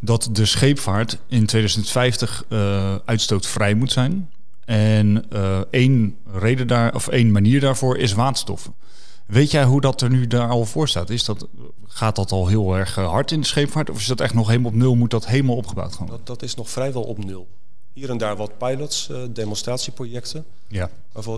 dat 0.00 0.28
de 0.32 0.44
scheepvaart 0.44 1.18
in 1.28 1.46
2050 1.46 2.44
uitstootvrij 3.04 3.74
moet 3.74 3.92
zijn. 3.92 4.30
En 4.64 5.24
één 5.70 6.16
reden 6.32 6.66
daar, 6.66 6.94
of 6.94 7.08
één 7.08 7.32
manier 7.32 7.60
daarvoor 7.60 7.96
is 7.98 8.12
waterstoffen. 8.12 8.74
Weet 9.30 9.50
jij 9.50 9.64
hoe 9.64 9.80
dat 9.80 10.00
er 10.00 10.10
nu 10.10 10.26
daar 10.26 10.48
al 10.48 10.64
voor 10.64 10.88
staat? 10.88 11.10
Is 11.10 11.24
dat, 11.24 11.46
gaat 11.86 12.16
dat 12.16 12.32
al 12.32 12.46
heel 12.46 12.76
erg 12.76 12.96
eh, 12.96 13.08
hard 13.08 13.30
in 13.30 13.40
de 13.40 13.46
scheepvaart? 13.46 13.90
Of 13.90 13.98
is 13.98 14.06
dat 14.06 14.20
echt 14.20 14.34
nog 14.34 14.48
helemaal 14.48 14.70
op 14.70 14.76
nul? 14.76 14.94
Moet 14.94 15.10
dat 15.10 15.26
helemaal 15.26 15.56
opgebouwd 15.56 15.94
gaan 15.94 16.06
Dat, 16.06 16.26
dat 16.26 16.42
is 16.42 16.54
nog 16.54 16.70
vrijwel 16.70 17.02
op 17.02 17.24
nul. 17.24 17.48
Hier 17.92 18.10
en 18.10 18.18
daar 18.18 18.36
wat 18.36 18.58
pilots, 18.58 19.08
uh, 19.08 19.22
demonstratieprojecten. 19.30 20.44
Ja. 20.68 20.90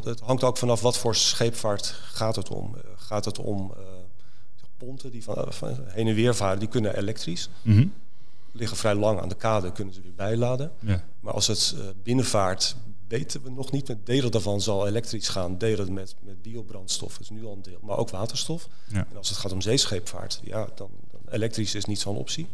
Het 0.04 0.20
hangt 0.20 0.44
ook 0.44 0.56
vanaf 0.56 0.80
wat 0.80 0.98
voor 0.98 1.14
scheepvaart 1.14 1.86
gaat 1.86 2.36
het 2.36 2.48
om. 2.48 2.74
Uh, 2.74 2.80
gaat 2.96 3.24
het 3.24 3.38
om 3.38 3.74
uh, 3.78 3.84
ponten 4.76 5.10
die 5.10 5.24
van, 5.24 5.46
van, 5.48 5.76
heen 5.86 6.06
en 6.08 6.14
weer 6.14 6.34
varen, 6.34 6.58
die 6.58 6.68
kunnen 6.68 6.96
elektrisch. 6.96 7.48
Mm 7.62 7.76
-hmm. 7.76 7.92
Liggen 8.52 8.76
vrij 8.76 8.94
lang 8.94 9.20
aan 9.20 9.28
de 9.28 9.34
kade, 9.34 9.72
kunnen 9.72 9.94
ze 9.94 10.00
weer 10.00 10.14
bijladen. 10.14 10.72
Ja. 10.78 11.04
Maar 11.20 11.34
als 11.34 11.46
het 11.46 11.74
binnenvaart 12.02 12.76
weten 13.12 13.42
we 13.42 13.50
nog 13.50 13.70
niet. 13.70 13.88
Met 13.88 14.06
delen 14.06 14.30
daarvan 14.30 14.60
zal 14.60 14.86
elektrisch 14.86 15.28
gaan, 15.28 15.58
delen 15.58 15.92
met, 15.92 16.14
met 16.20 16.42
biobrandstof 16.42 17.20
is 17.20 17.30
nu 17.30 17.44
al 17.44 17.52
een 17.52 17.62
deel, 17.62 17.78
maar 17.82 17.96
ook 17.96 18.10
waterstof. 18.10 18.68
Ja. 18.88 19.06
En 19.10 19.16
als 19.16 19.28
het 19.28 19.38
gaat 19.38 19.52
om 19.52 19.60
zeescheepvaart, 19.60 20.40
ja, 20.44 20.68
dan, 20.74 20.90
dan 21.10 21.20
elektrisch 21.30 21.74
is 21.74 21.84
niet 21.84 22.00
zo'n 22.00 22.16
optie. 22.16 22.46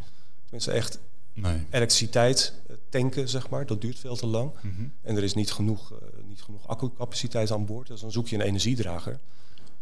Tenminste, 0.43 0.71
echt 0.71 0.99
nee. 1.33 1.65
elektriciteit 1.69 2.53
eh, 2.67 2.75
tanken, 2.89 3.29
zeg 3.29 3.49
maar, 3.49 3.65
dat 3.65 3.81
duurt 3.81 3.99
veel 3.99 4.15
te 4.15 4.27
lang. 4.27 4.51
Mm 4.61 4.73
-hmm. 4.75 4.91
En 5.01 5.17
er 5.17 5.23
is 5.23 5.33
niet 5.33 5.51
genoeg, 5.51 5.91
uh, 5.91 5.97
niet 6.27 6.41
genoeg 6.41 6.67
accucapaciteit 6.67 7.51
aan 7.51 7.65
boord. 7.65 7.87
Dus 7.87 8.01
dan 8.01 8.11
zoek 8.11 8.27
je 8.27 8.35
een 8.35 8.41
energiedrager 8.41 9.19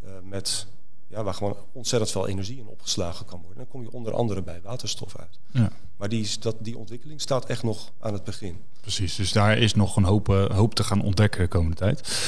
uh, 0.04 0.10
met 0.24 0.68
ja, 1.08 1.24
waar 1.24 1.34
gewoon 1.34 1.56
ontzettend 1.72 2.12
veel 2.12 2.28
energie 2.28 2.60
in 2.60 2.68
opgeslagen 2.68 3.26
kan 3.26 3.40
worden. 3.40 3.58
Dan 3.58 3.68
kom 3.68 3.82
je 3.82 3.92
onder 3.92 4.14
andere 4.14 4.42
bij 4.42 4.60
waterstof 4.64 5.18
uit. 5.18 5.40
Ja. 5.52 5.72
Maar 5.98 6.10
die, 6.10 6.30
dat, 6.40 6.56
die 6.60 6.78
ontwikkeling 6.78 7.22
staat 7.22 7.46
echt 7.46 7.64
nog 7.64 7.92
aan 8.00 8.14
het 8.14 8.24
begin. 8.24 8.58
Precies, 8.82 9.16
dus 9.16 9.32
daar 9.32 9.58
is 9.58 9.74
nog 9.74 9.96
een 9.96 10.04
hoop, 10.04 10.30
uh, 10.30 10.46
hoop 10.50 10.76
te 10.76 10.84
gaan 10.84 11.02
ontdekken 11.02 11.42
de 11.42 11.48
komende 11.48 11.76
tijd. 11.76 12.20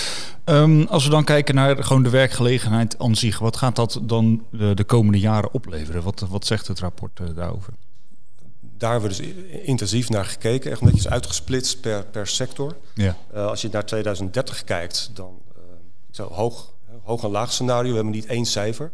Um, 0.45 0.87
als 0.87 1.03
we 1.03 1.09
dan 1.09 1.23
kijken 1.23 1.55
naar 1.55 1.83
gewoon 1.83 2.03
de 2.03 2.09
werkgelegenheid 2.09 2.99
aan 2.99 3.15
zich, 3.15 3.39
wat 3.39 3.57
gaat 3.57 3.75
dat 3.75 3.99
dan 4.03 4.45
de, 4.51 4.73
de 4.73 4.83
komende 4.83 5.19
jaren 5.19 5.53
opleveren? 5.53 6.03
Wat, 6.03 6.19
wat 6.19 6.45
zegt 6.45 6.67
het 6.67 6.79
rapport 6.79 7.19
uh, 7.19 7.27
daarover? 7.35 7.73
Daar 8.79 8.91
hebben 8.91 9.09
we 9.09 9.15
dus 9.15 9.33
intensief 9.61 10.09
naar 10.09 10.25
gekeken, 10.25 10.71
echt 10.71 10.81
netjes 10.81 11.07
uitgesplitst 11.07 11.81
per, 11.81 12.05
per 12.05 12.27
sector. 12.27 12.75
Ja. 12.93 13.17
Uh, 13.33 13.47
als 13.47 13.61
je 13.61 13.69
naar 13.71 13.85
2030 13.85 14.63
kijkt, 14.63 15.11
dan 15.13 15.39
zo 16.11 16.27
hoog 16.27 16.73
hoog- 17.03 17.23
en 17.23 17.29
laag 17.29 17.51
scenario. 17.51 17.89
We 17.89 17.95
hebben 17.95 18.13
niet 18.13 18.25
één 18.25 18.45
cijfer. 18.45 18.91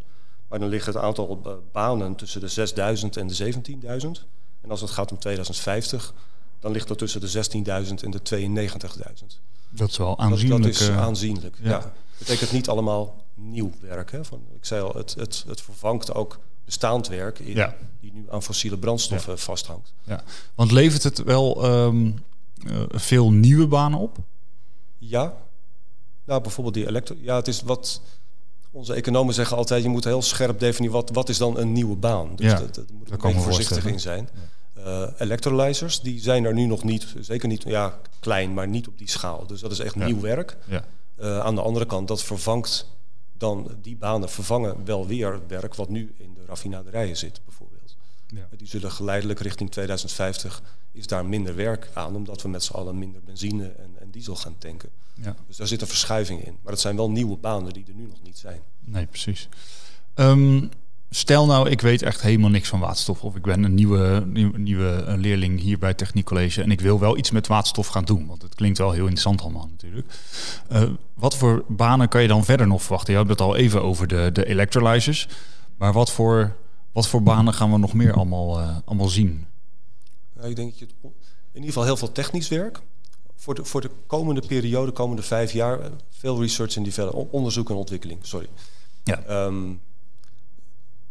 Maar 0.47 0.59
dan 0.59 0.69
ligt 0.69 0.85
het 0.85 0.97
aantal 0.97 1.41
banen 1.71 2.15
tussen 2.15 2.41
de 2.41 2.47
6000 2.47 3.17
en 3.17 3.27
de 3.27 3.53
17.000. 3.53 4.25
En 4.61 4.69
als 4.69 4.81
het 4.81 4.89
gaat 4.89 5.11
om 5.11 5.17
2050, 5.19 6.13
dan 6.59 6.71
ligt 6.71 6.87
dat 6.87 6.97
tussen 6.97 7.21
de 7.21 7.31
16.000 7.87 8.03
en 8.03 8.11
de 8.11 8.21
92.000. 8.21 9.25
Dat 9.69 9.89
is 9.89 9.97
wel 9.97 10.19
aanzienlijk. 10.19 10.63
Dat, 10.63 10.73
dat 10.73 10.81
is 10.81 10.89
aanzienlijk, 10.89 11.57
ja. 11.61 11.69
ja. 11.69 11.93
betekent 12.17 12.51
niet 12.51 12.69
allemaal 12.69 13.23
nieuw 13.33 13.71
werk. 13.79 14.11
Hè? 14.11 14.25
Van, 14.25 14.41
ik 14.55 14.65
zei 14.65 14.81
al, 14.81 14.93
het, 14.95 15.15
het, 15.17 15.43
het 15.47 15.61
vervangt 15.61 16.13
ook 16.13 16.39
bestaand 16.65 17.07
werk 17.07 17.39
in, 17.39 17.73
die 17.99 18.13
nu 18.13 18.25
aan 18.29 18.43
fossiele 18.43 18.77
brandstoffen 18.77 19.39
vasthangt. 19.39 19.93
Ja. 20.03 20.23
Want 20.55 20.71
levert 20.71 21.03
het 21.03 21.23
wel 21.23 21.63
ehm, 21.63 22.11
eh, 22.67 22.81
veel 22.89 23.31
nieuwe 23.31 23.67
banen 23.67 23.99
op? 23.99 24.17
Ja. 24.97 25.33
Nou, 26.25 26.41
bijvoorbeeld 26.41 26.75
die 26.75 26.87
elektro. 26.87 27.15
Ja, 27.21 27.35
het 27.35 27.47
is 27.47 27.61
wat 27.61 28.01
onze 28.71 28.93
economen 28.93 29.33
zeggen 29.33 29.57
altijd: 29.57 29.83
je 29.83 29.89
moet 29.89 30.03
heel 30.03 30.21
scherp 30.21 30.59
definiëren 30.59 30.95
wat, 30.95 31.09
wat 31.09 31.29
is 31.29 31.37
dan 31.37 31.57
een 31.57 31.71
nieuwe 31.71 31.95
baan. 31.95 32.35
Dus 32.35 32.51
ja, 32.51 32.59
dat, 32.59 32.75
dat 32.75 32.91
moet 32.91 33.23
er 33.23 33.41
voorzichtig 33.41 33.85
in 33.85 33.99
zijn. 33.99 34.29
Uh, 34.77 35.03
electrolyzers, 35.17 36.01
die 36.01 36.19
zijn 36.19 36.45
er 36.45 36.53
nu 36.53 36.65
nog 36.65 36.83
niet, 36.83 37.05
zeker 37.19 37.47
niet, 37.47 37.63
ja, 37.63 37.99
klein, 38.19 38.53
maar 38.53 38.67
niet 38.67 38.87
op 38.87 38.97
die 38.97 39.09
schaal. 39.09 39.47
Dus 39.47 39.61
dat 39.61 39.71
is 39.71 39.79
echt 39.79 39.95
nieuw 39.95 40.19
werk. 40.19 40.57
Ja. 40.65 40.85
Uh, 41.21 41.39
aan 41.39 41.55
de 41.55 41.61
andere 41.61 41.85
kant, 41.85 42.07
dat 42.07 42.23
vervangt 42.23 42.87
dan, 43.37 43.77
die 43.81 43.95
banen 43.95 44.29
vervangen 44.29 44.85
wel 44.85 45.07
weer 45.07 45.47
werk 45.47 45.75
wat 45.75 45.89
nu 45.89 46.13
in 46.17 46.33
de 46.33 46.45
raffinaderijen 46.45 47.17
zit, 47.17 47.41
bijvoorbeeld. 47.45 47.95
Ja. 48.27 48.47
Die 48.57 48.67
zullen 48.67 48.91
geleidelijk 48.91 49.39
richting 49.39 49.71
2050 49.71 50.61
is 50.91 51.07
daar 51.07 51.25
minder 51.25 51.55
werk 51.55 51.89
aan, 51.93 52.15
omdat 52.15 52.41
we 52.41 52.49
met 52.49 52.63
z'n 52.63 52.73
allen 52.73 52.97
minder 52.97 53.21
benzine 53.23 53.67
en, 53.67 53.95
en 53.99 54.11
diesel 54.11 54.35
gaan 54.35 54.57
tanken. 54.57 54.89
Ja. 55.13 55.35
Dus 55.47 55.57
daar 55.57 55.67
zit 55.67 55.81
een 55.81 55.87
verschuiving 55.87 56.45
in. 56.45 56.57
Maar 56.61 56.71
dat 56.71 56.81
zijn 56.81 56.95
wel 56.95 57.09
nieuwe 57.09 57.37
banen 57.37 57.73
die 57.73 57.85
er 57.87 57.93
nu 57.93 58.05
nog 58.07 58.21
niet 58.23 58.37
zijn. 58.37 58.61
Nee, 58.79 59.05
precies. 59.05 59.49
Um, 60.15 60.69
stel 61.15 61.45
nou, 61.45 61.69
ik 61.69 61.81
weet 61.81 62.01
echt 62.01 62.21
helemaal 62.21 62.49
niks 62.49 62.69
van 62.69 62.79
waterstof. 62.79 63.23
Of 63.23 63.35
ik 63.35 63.41
ben 63.41 63.63
een 63.63 63.73
nieuwe, 63.73 64.23
nieuwe, 64.27 64.57
nieuwe 64.57 65.03
leerling 65.17 65.59
hier 65.59 65.77
bij 65.77 65.93
Techniek 65.93 66.25
College. 66.25 66.61
En 66.61 66.71
ik 66.71 66.81
wil 66.81 66.99
wel 66.99 67.17
iets 67.17 67.31
met 67.31 67.47
waterstof 67.47 67.87
gaan 67.87 68.05
doen. 68.05 68.27
Want 68.27 68.41
het 68.41 68.55
klinkt 68.55 68.77
wel 68.77 68.91
heel 68.91 69.01
interessant 69.01 69.41
allemaal 69.41 69.67
natuurlijk. 69.71 70.07
Uh, 70.71 70.83
wat 71.13 71.35
voor 71.35 71.63
banen 71.67 72.07
kan 72.07 72.21
je 72.21 72.27
dan 72.27 72.45
verder 72.45 72.67
nog 72.67 72.81
verwachten? 72.81 73.13
Je 73.13 73.19
had 73.19 73.29
het 73.29 73.41
al 73.41 73.55
even 73.55 73.83
over 73.83 74.07
de, 74.07 74.29
de 74.33 74.45
electrolyzers. 74.45 75.27
Maar 75.77 75.93
wat 75.93 76.11
voor, 76.11 76.55
wat 76.91 77.07
voor 77.07 77.23
banen 77.23 77.53
gaan 77.53 77.71
we 77.71 77.77
nog 77.77 77.93
meer 77.93 78.13
allemaal, 78.13 78.59
uh, 78.59 78.77
allemaal 78.85 79.09
zien? 79.09 79.45
Nou, 80.33 80.49
ik 80.49 80.55
denk 80.55 80.69
dat 80.69 80.79
je 80.79 80.85
in 81.05 81.11
ieder 81.53 81.67
geval 81.67 81.83
heel 81.83 81.97
veel 81.97 82.11
technisch 82.11 82.47
werk. 82.47 82.79
Voor 83.35 83.55
de, 83.55 83.65
voor 83.65 83.81
de 83.81 83.91
komende 84.07 84.41
periode, 84.47 84.91
komende 84.91 85.21
vijf 85.21 85.51
jaar, 85.51 85.79
eh, 85.79 85.91
veel 86.09 86.41
research 86.41 86.75
en 86.75 86.83
development, 86.83 87.31
onderzoek 87.31 87.69
en 87.69 87.75
ontwikkeling. 87.75 88.19
Sorry. 88.21 88.47
Ja. 89.03 89.45
Um, 89.45 89.79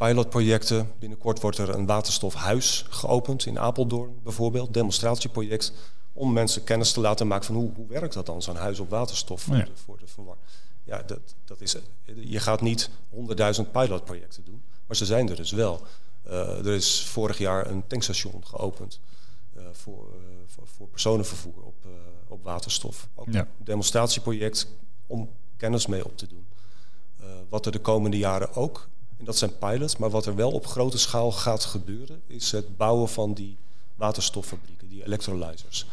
pilotprojecten. 0.04 0.92
Binnenkort 0.98 1.40
wordt 1.40 1.58
er 1.58 1.68
een 1.68 1.86
waterstofhuis 1.86 2.84
geopend 2.88 3.46
in 3.46 3.58
Apeldoorn 3.58 4.18
bijvoorbeeld. 4.22 4.74
Demonstratieproject 4.74 5.72
om 6.12 6.32
mensen 6.32 6.64
kennis 6.64 6.92
te 6.92 7.00
laten 7.00 7.26
maken 7.26 7.46
van 7.46 7.54
hoe, 7.54 7.70
hoe 7.74 7.86
werkt 7.86 8.14
dat 8.14 8.26
dan, 8.26 8.42
zo'n 8.42 8.56
huis 8.56 8.78
op 8.78 8.90
waterstof 8.90 9.42
voor, 9.42 9.54
de, 9.54 9.70
voor 9.74 9.98
de 9.98 10.06
verwar. 10.06 10.36
Ja, 10.84 11.02
dat, 11.06 11.34
dat 11.44 11.60
is, 11.60 11.76
je 12.04 12.40
gaat 12.40 12.60
niet 12.60 12.90
honderdduizend 13.10 13.72
pilotprojecten 13.72 14.44
doen, 14.44 14.62
maar 14.86 14.96
ze 14.96 15.04
zijn 15.04 15.28
er 15.28 15.36
dus 15.36 15.50
wel. 15.50 15.80
Uh, 16.26 16.66
er 16.66 16.74
is 16.74 17.04
vorig 17.04 17.38
jaar 17.38 17.66
een 17.66 17.86
tankstation 17.86 18.46
geopend 18.46 19.00
uh, 19.56 19.62
voor, 19.72 20.08
uh, 20.08 20.20
voor, 20.46 20.66
voor, 20.66 20.88
personenvervoer 20.88 21.62
op, 21.62 21.86
op 22.28 22.42
waterstof. 22.42 23.08
Ook 23.14 23.26
een 23.26 23.46
demonstratieproject 23.56 24.68
om 25.06 25.30
kennis 25.56 25.86
mee 25.86 26.04
op 26.04 26.16
te 26.16 26.26
doen. 26.26 26.46
wat 27.48 27.66
er 27.66 27.72
de 27.72 27.78
komende 27.78 28.18
jaren 28.18 28.54
ook 28.54 28.88
en 29.16 29.24
dat 29.24 29.36
zijn 29.36 29.58
pilots, 29.58 29.96
maar 29.96 30.10
wat 30.10 30.26
er 30.26 30.34
wel 30.34 30.50
op 30.50 30.66
grote 30.66 30.98
schaal 30.98 31.32
gaat 31.32 31.64
gebeuren, 31.64 32.22
is 32.26 32.52
het 32.52 32.76
bouwen 32.76 33.08
van 33.08 33.34
die 33.34 33.56
waterstoffabrieken, 33.94 34.88
die 34.88 35.04
electrolyzers. 35.04 35.86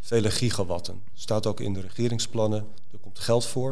Vele 0.00 0.30
gigawatten. 0.30 1.02
Staat 1.14 1.46
ook 1.46 1.60
in 1.60 1.72
de 1.72 1.80
regeringsplannen, 1.80 2.66
er 2.92 2.98
komt 2.98 3.18
geld 3.18 3.46
voor. 3.46 3.70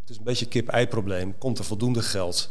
Het 0.00 0.10
is 0.10 0.16
een 0.16 0.24
beetje 0.24 0.44
een 0.44 0.50
kip-ei-probleem. 0.50 1.38
Komt 1.38 1.58
er 1.58 1.64
voldoende 1.64 2.02
geld 2.02 2.50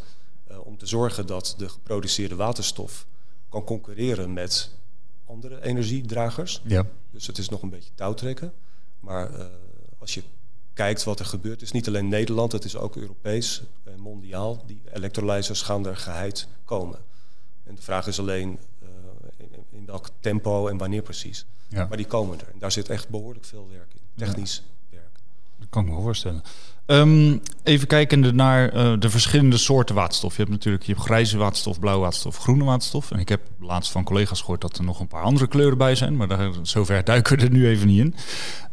uh, 0.51 0.65
om 0.65 0.77
te 0.77 0.85
zorgen 0.85 1.27
dat 1.27 1.55
de 1.57 1.69
geproduceerde 1.69 2.35
waterstof 2.35 3.05
kan 3.49 3.63
concurreren 3.63 4.33
met 4.33 4.71
andere 5.25 5.63
energiedragers? 5.63 6.61
Ja. 6.63 6.85
Dus 7.11 7.27
het 7.27 7.37
is 7.37 7.49
nog 7.49 7.61
een 7.61 7.69
beetje 7.69 7.91
touwtrekken. 7.95 8.53
Maar 8.99 9.31
uh, 9.39 9.45
als 9.97 10.13
je 10.13 10.23
kijkt 10.77 11.03
wat 11.03 11.19
er 11.19 11.25
gebeurt. 11.25 11.53
Het 11.53 11.61
is 11.61 11.71
niet 11.71 11.87
alleen 11.87 12.07
Nederland, 12.07 12.51
het 12.51 12.63
is 12.63 12.75
ook 12.75 12.95
Europees 12.95 13.63
en 13.83 13.93
eh, 13.93 13.99
mondiaal. 13.99 14.63
Die 14.65 14.81
electrolyzers 14.93 15.61
gaan 15.61 15.87
er 15.87 15.97
geheid 15.97 16.47
komen. 16.65 16.99
En 17.63 17.75
de 17.75 17.81
vraag 17.81 18.07
is 18.07 18.19
alleen 18.19 18.59
uh, 18.83 18.89
in, 19.37 19.49
in, 19.69 19.85
welk 19.85 20.09
tempo 20.19 20.67
en 20.67 20.77
wanneer 20.77 21.01
precies. 21.01 21.45
Ja. 21.67 21.85
Maar 21.85 21.97
die 21.97 22.05
komen 22.05 22.39
er. 22.39 22.47
En 22.53 22.59
daar 22.59 22.71
zit 22.71 22.89
echt 22.89 23.09
behoorlijk 23.09 23.45
veel 23.45 23.67
werk 23.71 23.93
in. 23.93 24.01
Technisch 24.15 24.63
werk. 24.89 25.19
Dat 25.57 25.69
kan 25.69 25.85
ik 25.85 25.91
me 25.91 26.01
voorstellen. 26.01 26.43
Um, 26.87 27.41
even 27.63 27.87
kijkende 27.87 28.33
naar 28.33 28.75
uh, 28.75 28.93
de 28.99 29.09
verschillende 29.09 29.57
soorten 29.57 29.95
waterstof. 29.95 30.31
Je 30.31 30.41
hebt 30.41 30.53
natuurlijk 30.53 30.83
je 30.83 30.91
hebt 30.91 31.05
grijze 31.05 31.37
waterstof, 31.37 31.79
blauwe 31.79 32.01
waterstof, 32.01 32.37
groene 32.37 32.63
waterstof. 32.63 33.11
En 33.11 33.19
ik 33.19 33.29
heb 33.29 33.41
laatst 33.59 33.91
van 33.91 34.03
collega's 34.03 34.39
gehoord 34.39 34.61
dat 34.61 34.77
er 34.77 34.83
nog 34.83 34.99
een 34.99 35.07
paar 35.07 35.23
andere 35.23 35.47
kleuren 35.47 35.77
bij 35.77 35.95
zijn. 35.95 36.15
Maar 36.15 36.27
daar, 36.27 36.51
zover 36.61 37.03
duiken 37.03 37.37
we 37.37 37.43
er 37.43 37.51
nu 37.51 37.67
even 37.67 37.87
niet 37.87 37.99
in. 37.99 38.15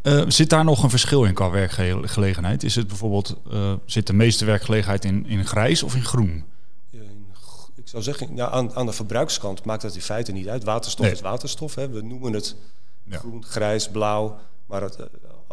Uh, 0.03 0.25
zit 0.29 0.51
daar 0.51 0.65
nog 0.65 0.83
een 0.83 0.91
verschil 0.91 1.25
in 1.25 1.35
qua 1.35 1.51
werkgelegenheid? 1.51 2.63
Is 2.63 2.75
het 2.75 2.87
bijvoorbeeld, 2.87 3.37
uh, 3.53 3.73
zit 3.85 4.07
de 4.07 4.13
meeste 4.13 4.45
werkgelegenheid 4.45 5.05
in, 5.05 5.27
in 5.27 5.47
grijs 5.47 5.83
of 5.83 5.95
in 5.95 6.05
groen? 6.05 6.45
ik 7.75 7.91
zou 7.91 8.03
zeggen, 8.03 8.51
aan, 8.53 8.75
aan 8.75 8.87
de 8.87 8.93
verbruikskant 8.93 9.65
maakt 9.65 9.83
dat 9.83 9.95
in 9.95 10.01
feite 10.01 10.33
niet 10.33 10.49
uit. 10.49 10.65
Waterstof 10.65 11.07
is 11.07 11.21
waterstof. 11.21 11.75
Hè. 11.75 11.89
We 11.89 12.03
noemen 12.03 12.33
het 12.33 12.57
ja. 13.05 13.19
groen, 13.19 13.45
grijs, 13.45 13.89
blauw. 13.89 14.39
Maar 14.67 14.83
het, 14.83 14.97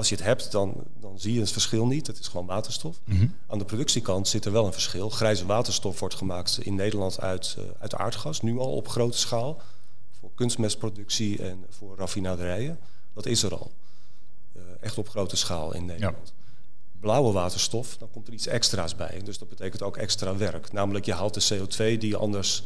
als 0.01 0.09
je 0.09 0.15
het 0.15 0.25
hebt, 0.25 0.51
dan, 0.51 0.73
dan 0.99 1.19
zie 1.19 1.33
je 1.33 1.39
het 1.39 1.51
verschil 1.51 1.85
niet. 1.85 2.07
Het 2.07 2.19
is 2.19 2.27
gewoon 2.27 2.45
waterstof. 2.45 2.99
Mhm. 3.03 3.27
Aan 3.47 3.57
de 3.57 3.65
productiekant 3.65 4.27
zit 4.27 4.45
er 4.45 4.51
wel 4.51 4.65
een 4.65 4.73
verschil. 4.73 5.09
Grijze 5.09 5.45
waterstof 5.45 5.99
wordt 5.99 6.15
gemaakt 6.15 6.59
in 6.61 6.75
Nederland 6.75 7.19
uit, 7.19 7.55
uh, 7.59 7.65
uit 7.79 7.95
aardgas, 7.95 8.41
nu 8.41 8.57
al 8.57 8.75
op 8.75 8.87
grote 8.87 9.17
schaal. 9.17 9.61
Voor 10.19 10.29
kunstmestproductie 10.35 11.43
en 11.43 11.65
voor 11.69 11.97
raffinaderijen. 11.97 12.79
Dat 13.13 13.25
is 13.25 13.43
er 13.43 13.53
al. 13.53 13.71
Uh, 14.53 14.61
echt 14.79 14.97
op 14.97 15.09
grote 15.09 15.35
schaal 15.35 15.73
in 15.73 15.85
Nederland. 15.85 16.33
Blauwe 16.99 17.31
waterstof, 17.31 17.97
dan 17.97 18.11
komt 18.11 18.27
er 18.27 18.33
iets 18.33 18.47
extra's 18.47 18.95
bij. 18.95 19.21
Dus 19.23 19.37
dat 19.37 19.49
betekent 19.49 19.81
ook 19.81 19.97
extra 19.97 20.37
werk. 20.37 20.71
Namelijk 20.71 21.05
je 21.05 21.13
haalt 21.13 21.33
de 21.33 21.55
CO2 21.55 21.75
die 21.77 22.07
je 22.07 22.17
anders 22.17 22.63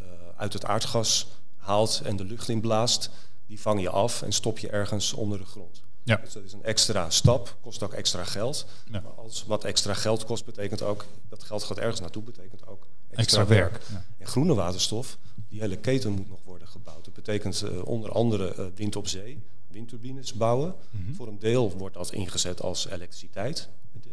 uh, 0.00 0.06
uit 0.36 0.52
het 0.52 0.64
aardgas 0.64 1.26
haalt 1.56 2.00
en 2.04 2.16
de 2.16 2.24
lucht 2.24 2.48
inblaast. 2.48 3.10
Die 3.46 3.60
vang 3.60 3.80
je 3.80 3.90
af 3.90 4.22
en 4.22 4.32
stop 4.32 4.58
je 4.58 4.68
ergens 4.68 5.12
onder 5.12 5.38
de 5.38 5.44
grond. 5.44 5.86
Ja. 6.02 6.16
Dus 6.16 6.32
dat 6.32 6.44
is 6.44 6.52
een 6.52 6.62
extra 6.62 7.10
stap, 7.10 7.56
kost 7.60 7.82
ook 7.82 7.92
extra 7.92 8.24
geld. 8.24 8.66
Ja. 8.90 9.00
Maar 9.00 9.12
als 9.12 9.44
wat 9.46 9.64
extra 9.64 9.94
geld 9.94 10.24
kost, 10.24 10.44
betekent 10.44 10.82
ook 10.82 11.04
dat 11.28 11.42
geld 11.42 11.62
gaat 11.62 11.78
ergens 11.78 12.00
naartoe, 12.00 12.22
betekent 12.22 12.66
ook 12.66 12.86
extra, 13.10 13.46
werk. 13.46 13.80
Ja. 13.90 14.04
En 14.18 14.26
groene 14.26 14.54
waterstof, 14.54 15.18
die 15.48 15.60
hele 15.60 15.76
keten 15.76 16.12
moet 16.12 16.28
nog 16.28 16.38
worden 16.44 16.68
gebouwd. 16.68 17.04
Dat 17.04 17.14
betekent 17.14 17.62
uh, 17.62 17.86
onder 17.86 18.12
andere 18.12 18.54
uh, 18.58 18.66
wind 18.74 18.96
op 18.96 19.08
zee, 19.08 19.42
windturbines 19.66 20.32
bouwen. 20.32 20.74
Mm 20.90 21.04
-hmm. 21.04 21.14
Voor 21.14 21.28
een 21.28 21.38
deel 21.38 21.76
wordt 21.76 21.94
dat 21.94 22.12
ingezet 22.12 22.62
als 22.62 22.88
elektriciteit. 22.88 23.68
De 23.92 24.10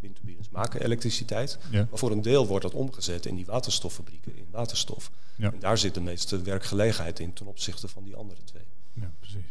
windturbines 0.00 0.48
maken 0.48 0.82
elektriciteit. 0.82 1.58
Ja. 1.70 1.86
Maar 1.90 1.98
voor 1.98 2.10
een 2.10 2.22
deel 2.22 2.46
wordt 2.46 2.64
dat 2.64 2.74
omgezet 2.74 3.26
in 3.26 3.34
die 3.34 3.46
waterstoffabrieken 3.46 4.36
in 4.36 4.46
waterstof. 4.50 5.10
En 5.36 5.58
daar 5.58 5.78
zit 5.78 5.94
de 5.94 6.00
meeste 6.00 6.42
werkgelegenheid 6.42 7.20
in 7.20 7.32
ten 7.32 7.46
opzichte 7.46 7.88
van 7.88 8.04
die 8.04 8.16
andere 8.16 8.44
twee. 8.44 8.66
Ja, 8.92 9.12
precies. 9.18 9.44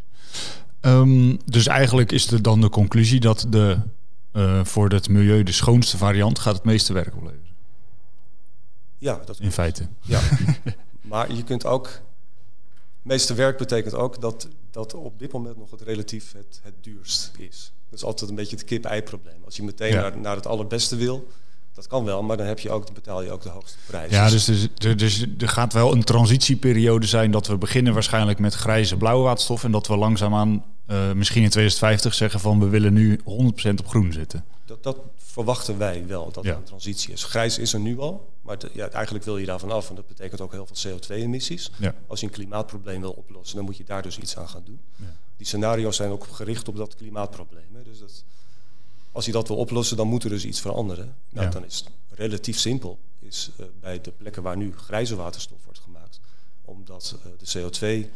Um, 0.81 1.39
dus 1.45 1.67
eigenlijk 1.67 2.11
is 2.11 2.31
er 2.31 2.41
dan 2.41 2.61
de 2.61 2.69
conclusie 2.69 3.19
dat 3.19 3.45
de, 3.49 3.77
uh, 4.33 4.65
voor 4.65 4.89
het 4.89 5.09
milieu 5.09 5.43
de 5.43 5.51
schoonste 5.51 5.97
variant 5.97 6.39
gaat 6.39 6.55
het 6.55 6.63
meeste 6.63 6.93
werk 6.93 7.15
opleveren. 7.15 7.45
Ja, 8.97 9.21
dat 9.25 9.39
in 9.39 9.51
feite. 9.51 9.87
Ja. 10.01 10.21
maar 11.01 11.33
je 11.33 11.43
kunt 11.43 11.65
ook. 11.65 12.01
Meeste 13.01 13.33
werk 13.33 13.57
betekent 13.57 13.93
ook 13.93 14.21
dat, 14.21 14.47
dat 14.71 14.93
op 14.93 15.19
dit 15.19 15.31
moment 15.31 15.57
nog 15.57 15.71
het 15.71 15.81
relatief 15.81 16.31
het, 16.31 16.59
het 16.63 16.73
duurst 16.81 17.31
is. 17.37 17.71
Dat 17.89 17.99
is 17.99 18.05
altijd 18.05 18.29
een 18.29 18.35
beetje 18.35 18.55
het 18.55 18.65
kip-ei-probleem. 18.65 19.43
Als 19.45 19.55
je 19.55 19.63
meteen 19.63 19.91
ja. 19.91 20.01
naar, 20.01 20.17
naar 20.17 20.35
het 20.35 20.47
allerbeste 20.47 20.95
wil, 20.95 21.27
dat 21.77 21.87
kan 21.87 22.05
wel, 22.05 22.23
maar 22.23 22.37
dan, 22.37 22.45
heb 22.45 22.59
je 22.59 22.69
ook, 22.69 22.85
dan 22.85 22.93
betaal 22.93 23.21
je 23.21 23.31
ook 23.31 23.41
de 23.41 23.49
hoogste 23.49 23.77
prijs. 23.87 24.11
Ja, 24.11 24.29
dus, 24.29 24.45
dus, 24.45 24.95
dus, 24.95 25.25
er 25.37 25.47
gaat 25.47 25.73
wel 25.73 25.91
een 25.91 26.03
transitieperiode 26.03 27.05
zijn 27.05 27.31
dat 27.31 27.47
we 27.47 27.57
beginnen 27.57 27.93
waarschijnlijk 27.93 28.39
met 28.39 28.53
grijze 28.53 28.97
blauwe 28.97 29.23
waterstof 29.23 29.63
en 29.63 29.71
dat 29.71 29.87
we 29.87 29.97
langzaamaan 29.97 30.63
uh, 30.87 31.11
misschien 31.11 31.43
in 31.43 31.49
2050 31.49 32.13
zeggen 32.13 32.39
van 32.39 32.59
we 32.59 32.67
willen 32.67 32.93
nu 32.93 33.19
100% 33.19 33.23
op 33.79 33.87
groen 33.87 34.13
zitten. 34.13 34.45
Dat, 34.65 34.83
dat 34.83 34.97
verwachten 35.17 35.77
wij 35.77 36.07
wel, 36.07 36.31
dat 36.31 36.43
ja. 36.43 36.51
er 36.51 36.57
een 36.57 36.63
transitie 36.63 37.13
is. 37.13 37.23
Grijs 37.23 37.57
is 37.57 37.73
er 37.73 37.79
nu 37.79 37.99
al, 37.99 38.29
maar 38.41 38.57
ja, 38.73 38.89
eigenlijk 38.89 39.25
wil 39.25 39.37
je 39.37 39.45
daarvan 39.45 39.71
af. 39.71 39.89
En 39.89 39.95
dat 39.95 40.07
betekent 40.07 40.41
ook 40.41 40.51
heel 40.51 40.67
veel 40.71 40.91
CO2-emissies. 40.91 41.71
Ja. 41.77 41.95
Als 42.07 42.19
je 42.19 42.25
een 42.25 42.31
klimaatprobleem 42.31 43.01
wil 43.01 43.11
oplossen, 43.11 43.55
dan 43.55 43.65
moet 43.65 43.77
je 43.77 43.83
daar 43.83 44.01
dus 44.01 44.17
iets 44.17 44.37
aan 44.37 44.49
gaan 44.49 44.63
doen. 44.65 44.79
Ja. 44.95 45.05
Die 45.37 45.47
scenario's 45.47 45.95
zijn 45.95 46.11
ook 46.11 46.27
gericht 46.31 46.67
op 46.67 46.75
dat 46.75 46.95
klimaatprobleem. 46.95 47.69
Hè. 47.73 47.83
Dus 47.83 47.99
dat, 47.99 48.23
als 49.17 49.25
je 49.25 49.31
dat 49.31 49.47
wil 49.47 49.57
oplossen, 49.57 49.97
dan 49.97 50.07
moet 50.07 50.23
er 50.23 50.29
dus 50.29 50.45
iets 50.45 50.61
veranderen. 50.61 51.15
Nou, 51.29 51.49
Dan 51.49 51.65
is 51.65 51.77
het 51.77 52.19
relatief 52.19 52.59
simpel. 52.59 52.99
Is 53.19 53.51
uh, 53.59 53.65
bij 53.79 54.01
de 54.01 54.11
plekken 54.11 54.43
waar 54.43 54.57
nu 54.57 54.77
grijze 54.77 55.15
waterstof 55.15 55.63
wordt 55.63 55.79
gemaakt, 55.79 56.19
omdat 56.61 57.15
uh, 57.17 57.31
de 57.37 57.69
CO2 57.69 58.09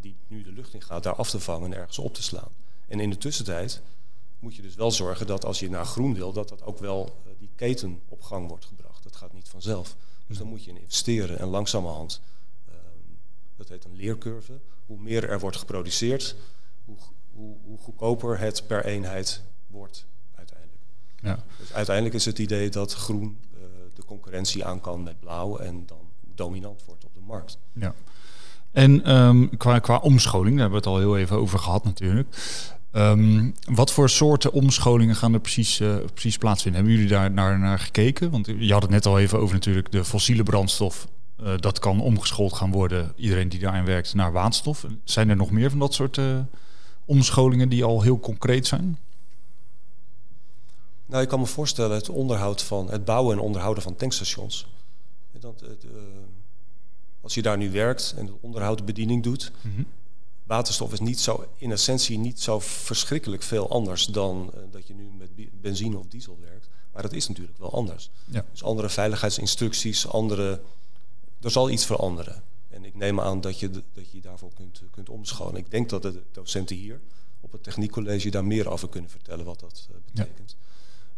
die 0.00 0.16
nu 0.26 0.42
de 0.42 0.52
lucht 0.52 0.74
in 0.74 0.82
gaat, 0.82 1.02
daar 1.02 1.14
af 1.14 1.30
te 1.30 1.40
vangen 1.40 1.72
en 1.72 1.78
ergens 1.78 1.98
op 1.98 2.14
te 2.14 2.22
slaan. 2.22 2.50
En 2.86 3.00
in 3.00 3.10
de 3.10 3.18
tussentijd 3.18 3.82
moet 4.38 4.54
je 4.54 4.62
dus 4.62 4.74
wel 4.74 4.90
zorgen 4.90 5.26
dat 5.26 5.44
als 5.44 5.60
je 5.60 5.70
naar 5.70 5.86
groen 5.86 6.14
wil, 6.14 6.32
dat 6.32 6.48
dat 6.48 6.62
ook 6.62 6.78
wel 6.78 7.16
uh, 7.26 7.32
die 7.38 7.50
keten 7.54 8.00
op 8.08 8.22
gang 8.22 8.48
wordt 8.48 8.64
gebracht. 8.64 9.02
Dat 9.02 9.16
gaat 9.16 9.32
niet 9.32 9.48
vanzelf. 9.48 9.96
Dus 10.26 10.38
dan 10.38 10.46
moet 10.46 10.64
je 10.64 10.70
in 10.70 10.80
investeren 10.80 11.38
en 11.38 11.48
langzamerhand, 11.48 12.20
uh, 12.68 12.74
dat 13.56 13.68
heet 13.68 13.84
een 13.84 13.96
leercurve, 13.96 14.58
hoe 14.86 14.98
meer 14.98 15.28
er 15.28 15.40
wordt 15.40 15.56
geproduceerd, 15.56 16.36
hoe, 16.84 16.96
hoe, 17.32 17.56
hoe 17.64 17.78
goedkoper 17.78 18.38
het 18.38 18.66
per 18.66 18.84
eenheid 18.84 19.42
wordt. 19.66 20.06
Ja. 21.22 21.38
Dus 21.58 21.72
uiteindelijk 21.72 22.14
is 22.14 22.24
het 22.24 22.38
idee 22.38 22.70
dat 22.70 22.94
groen 22.94 23.38
uh, 23.54 23.60
de 23.94 24.04
concurrentie 24.04 24.64
aan 24.64 24.80
kan 24.80 25.02
met 25.02 25.20
blauw 25.20 25.56
en 25.56 25.82
dan 25.86 25.98
dominant 26.34 26.84
wordt 26.86 27.04
op 27.04 27.14
de 27.14 27.20
markt. 27.26 27.58
Ja. 27.72 27.94
En 28.72 29.16
um, 29.16 29.56
qua, 29.56 29.78
qua 29.78 29.96
omscholing, 29.96 30.56
daar 30.56 30.70
hebben 30.70 30.82
we 30.82 30.88
het 30.88 30.96
al 30.96 30.98
heel 30.98 31.18
even 31.18 31.36
over 31.36 31.58
gehad 31.58 31.84
natuurlijk. 31.84 32.36
Um, 32.92 33.54
wat 33.64 33.92
voor 33.92 34.10
soorten 34.10 34.52
omscholingen 34.52 35.16
gaan 35.16 35.34
er 35.34 35.40
precies, 35.40 35.80
uh, 35.80 35.96
precies 36.12 36.38
plaatsvinden? 36.38 36.80
Hebben 36.80 36.98
jullie 36.98 37.16
daar 37.16 37.30
naar, 37.30 37.58
naar 37.58 37.78
gekeken? 37.78 38.30
Want 38.30 38.46
je 38.58 38.72
had 38.72 38.82
het 38.82 38.90
net 38.90 39.06
al 39.06 39.18
even 39.18 39.38
over 39.38 39.54
natuurlijk 39.54 39.92
de 39.92 40.04
fossiele 40.04 40.42
brandstof. 40.42 41.08
Uh, 41.42 41.56
dat 41.56 41.78
kan 41.78 42.00
omgeschoold 42.00 42.52
gaan 42.52 42.70
worden, 42.70 43.12
iedereen 43.16 43.48
die 43.48 43.60
daarin 43.60 43.84
werkt, 43.84 44.14
naar 44.14 44.32
waterstof. 44.32 44.86
Zijn 45.04 45.28
er 45.28 45.36
nog 45.36 45.50
meer 45.50 45.70
van 45.70 45.78
dat 45.78 45.94
soort 45.94 46.16
uh, 46.16 46.38
omscholingen 47.04 47.68
die 47.68 47.84
al 47.84 48.02
heel 48.02 48.20
concreet 48.20 48.66
zijn? 48.66 48.98
Nou, 51.08 51.22
ik 51.22 51.28
kan 51.28 51.40
me 51.40 51.46
voorstellen 51.46 51.96
het 51.96 52.08
onderhoud 52.08 52.62
van 52.62 52.90
het 52.90 53.04
bouwen 53.04 53.36
en 53.36 53.42
onderhouden 53.42 53.82
van 53.82 53.96
tankstations. 53.96 54.66
Dat, 55.40 55.62
als 57.20 57.34
je 57.34 57.42
daar 57.42 57.56
nu 57.56 57.70
werkt 57.70 58.14
en 58.16 58.26
het 58.26 58.34
onderhoud 58.40 58.78
de 58.78 58.84
bediening 58.84 59.22
doet, 59.22 59.52
mm 59.62 59.74
-hmm 59.74 59.86
waterstof 60.48 60.92
is 60.92 61.00
niet 61.00 61.20
zo, 61.20 61.46
in 61.56 61.72
essentie 61.72 62.18
niet 62.18 62.40
zo 62.40 62.58
verschrikkelijk 62.58 63.42
veel 63.42 63.70
anders 63.70 64.06
dan 64.06 64.50
uh, 64.54 64.60
dat 64.70 64.86
je 64.86 64.94
nu 64.94 65.10
met 65.18 65.30
benzine 65.60 65.98
of 65.98 66.06
diesel 66.06 66.38
werkt. 66.40 66.68
Maar 66.92 67.02
dat 67.02 67.12
is 67.12 67.28
natuurlijk 67.28 67.58
wel 67.58 67.72
anders. 67.72 68.10
Ja. 68.24 68.44
Dus 68.50 68.62
andere 68.62 68.88
veiligheidsinstructies, 68.88 70.08
andere. 70.08 70.60
Er 71.40 71.50
zal 71.50 71.70
iets 71.70 71.86
veranderen. 71.86 72.42
En 72.68 72.84
ik 72.84 72.94
neem 72.94 73.20
aan 73.20 73.40
dat 73.40 73.58
je, 73.58 73.70
dat 73.70 74.10
je 74.10 74.20
daarvoor 74.20 74.52
kunt, 74.54 74.82
kunt 74.90 75.08
omscholen. 75.08 75.56
Ik 75.56 75.70
denk 75.70 75.88
dat 75.88 76.02
de 76.02 76.22
docenten 76.32 76.76
hier 76.76 77.00
op 77.40 77.52
het 77.52 77.62
techniekcollege 77.62 78.30
daar 78.30 78.44
meer 78.44 78.68
over 78.68 78.88
kunnen 78.88 79.10
vertellen 79.10 79.44
wat 79.44 79.60
dat 79.60 79.88
uh, 79.90 79.96
betekent. 80.12 80.56
Ja. 80.58 80.66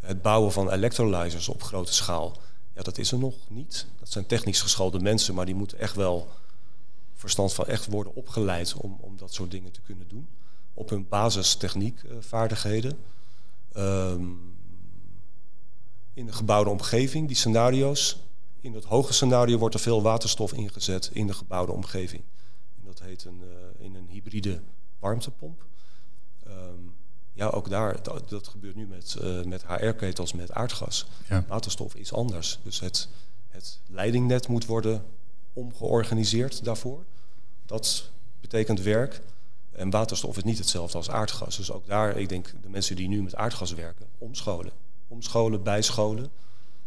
Het 0.01 0.23
bouwen 0.23 0.53
van 0.53 0.71
electrolyzers 0.71 1.49
op 1.49 1.63
grote 1.63 1.93
schaal, 1.93 2.37
ja, 2.75 2.83
dat 2.83 2.99
is 2.99 3.13
er 3.13 3.19
nog 3.19 3.35
niet. 3.49 3.87
Dat 3.99 4.11
zijn 4.11 4.27
technisch 4.27 4.61
geschoolde 4.61 4.99
mensen, 4.99 5.35
maar 5.35 5.47
die 5.47 5.55
moeten 5.55 5.79
echt 5.79 5.95
wel 5.95 6.29
verstand 7.15 7.53
van 7.53 7.67
echt 7.67 7.87
worden 7.87 8.15
opgeleid 8.15 8.75
om, 8.75 8.97
om 9.01 9.17
dat 9.17 9.35
soort 9.35 9.51
dingen 9.51 9.73
te 9.73 9.81
kunnen 9.81 10.09
doen. 10.09 10.29
Op 10.75 10.91
hun 10.91 11.09
basistechniekvaardigheden. 11.09 12.99
Um, 13.77 14.55
in 16.15 16.27
de 16.27 16.33
gebouwde 16.33 16.71
omgeving, 16.71 17.27
die 17.27 17.37
scenario's. 17.37 18.23
In 18.61 18.75
het 18.75 18.85
hoge 18.85 19.13
scenario 19.13 19.59
wordt 19.59 19.75
er 19.75 19.81
veel 19.81 20.03
waterstof 20.03 20.53
ingezet 20.53 21.11
in 21.13 21.27
de 21.27 21.33
gebouwde 21.33 21.73
omgeving. 21.73 22.23
En 22.77 22.83
dat 22.85 23.01
heet 23.01 23.25
een, 23.25 23.41
uh, 23.43 23.85
in 23.85 23.95
een 23.95 24.09
hybride 24.09 24.61
warmtepomp. 24.99 25.65
Um, 26.47 26.90
ja, 27.41 27.47
ook 27.47 27.69
daar, 27.69 28.03
dat, 28.03 28.29
dat 28.29 28.49
gebeurt 28.49 28.77
nu 28.77 28.87
met, 28.87 29.17
uh, 29.23 29.43
met 29.45 29.67
HR-ketels 29.67 30.33
met 30.33 30.53
aardgas. 30.53 31.07
Ja. 31.29 31.45
Waterstof 31.49 31.95
is 31.95 32.13
anders. 32.13 32.59
Dus 32.63 32.81
het, 32.81 33.09
het 33.49 33.81
leidingnet 33.87 34.49
moet 34.49 34.67
worden 34.67 35.05
omgeorganiseerd 35.53 36.65
daarvoor. 36.65 37.05
Dat 37.67 38.11
betekent 38.41 38.81
werk. 38.81 39.21
En 39.71 39.91
waterstof 39.91 40.37
is 40.37 40.43
niet 40.43 40.59
hetzelfde 40.59 40.97
als 40.97 41.11
aardgas. 41.11 41.57
Dus 41.57 41.73
ook 41.73 41.87
daar, 41.87 42.17
ik 42.17 42.29
denk, 42.29 42.55
de 42.63 42.69
mensen 42.69 42.97
die 42.97 43.09
nu 43.09 43.23
met 43.23 43.35
aardgas 43.35 43.73
werken, 43.73 44.07
omscholen. 44.19 44.73
Omscholen, 45.09 45.63
bijscholen. 45.63 46.31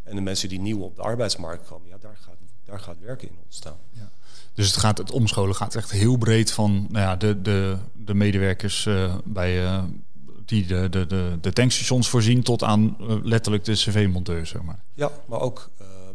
En 0.04 0.16
de 0.16 0.22
mensen 0.22 0.50
die 0.50 0.60
nieuw 0.60 0.82
op 0.82 0.96
de 0.96 1.02
arbeidsmarkt 1.02 1.68
komen, 1.68 1.90
ja, 1.90 1.98
daar 1.98 2.18
gaat, 2.22 2.38
daar 2.66 2.80
gaat 2.80 3.00
werken 3.00 3.28
in 3.28 3.38
ontstaan. 3.44 3.78
Ja. 3.90 4.12
Dus 4.54 4.68
het, 4.68 4.78
gaat, 4.78 4.98
het 4.98 5.12
omscholen 5.12 5.56
gaat 5.56 5.76
echt 5.76 5.92
heel 5.92 6.18
breed 6.18 6.52
van 6.52 6.88
nou 6.90 7.06
ja, 7.06 7.16
de, 7.16 7.42
de, 7.42 7.78
de 7.94 8.14
medewerkers 8.14 8.86
uh, 8.86 9.16
bij, 9.24 9.64
uh, 9.64 9.84
die 10.46 10.66
de, 10.66 10.90
de, 10.90 11.06
de, 11.06 11.38
de 11.42 11.54
tankstations 11.54 12.10
voorzien 12.10 12.44
tot 12.44 12.64
aan 12.64 12.98
uh, 13.02 13.16
letterlijk 13.24 13.64
de 13.64 13.74
cv-monteur. 13.74 14.46
Zeg 14.46 14.62
maar. 14.62 14.84
Ja, 14.94 15.12
maar 15.26 15.40
ook 15.40 15.70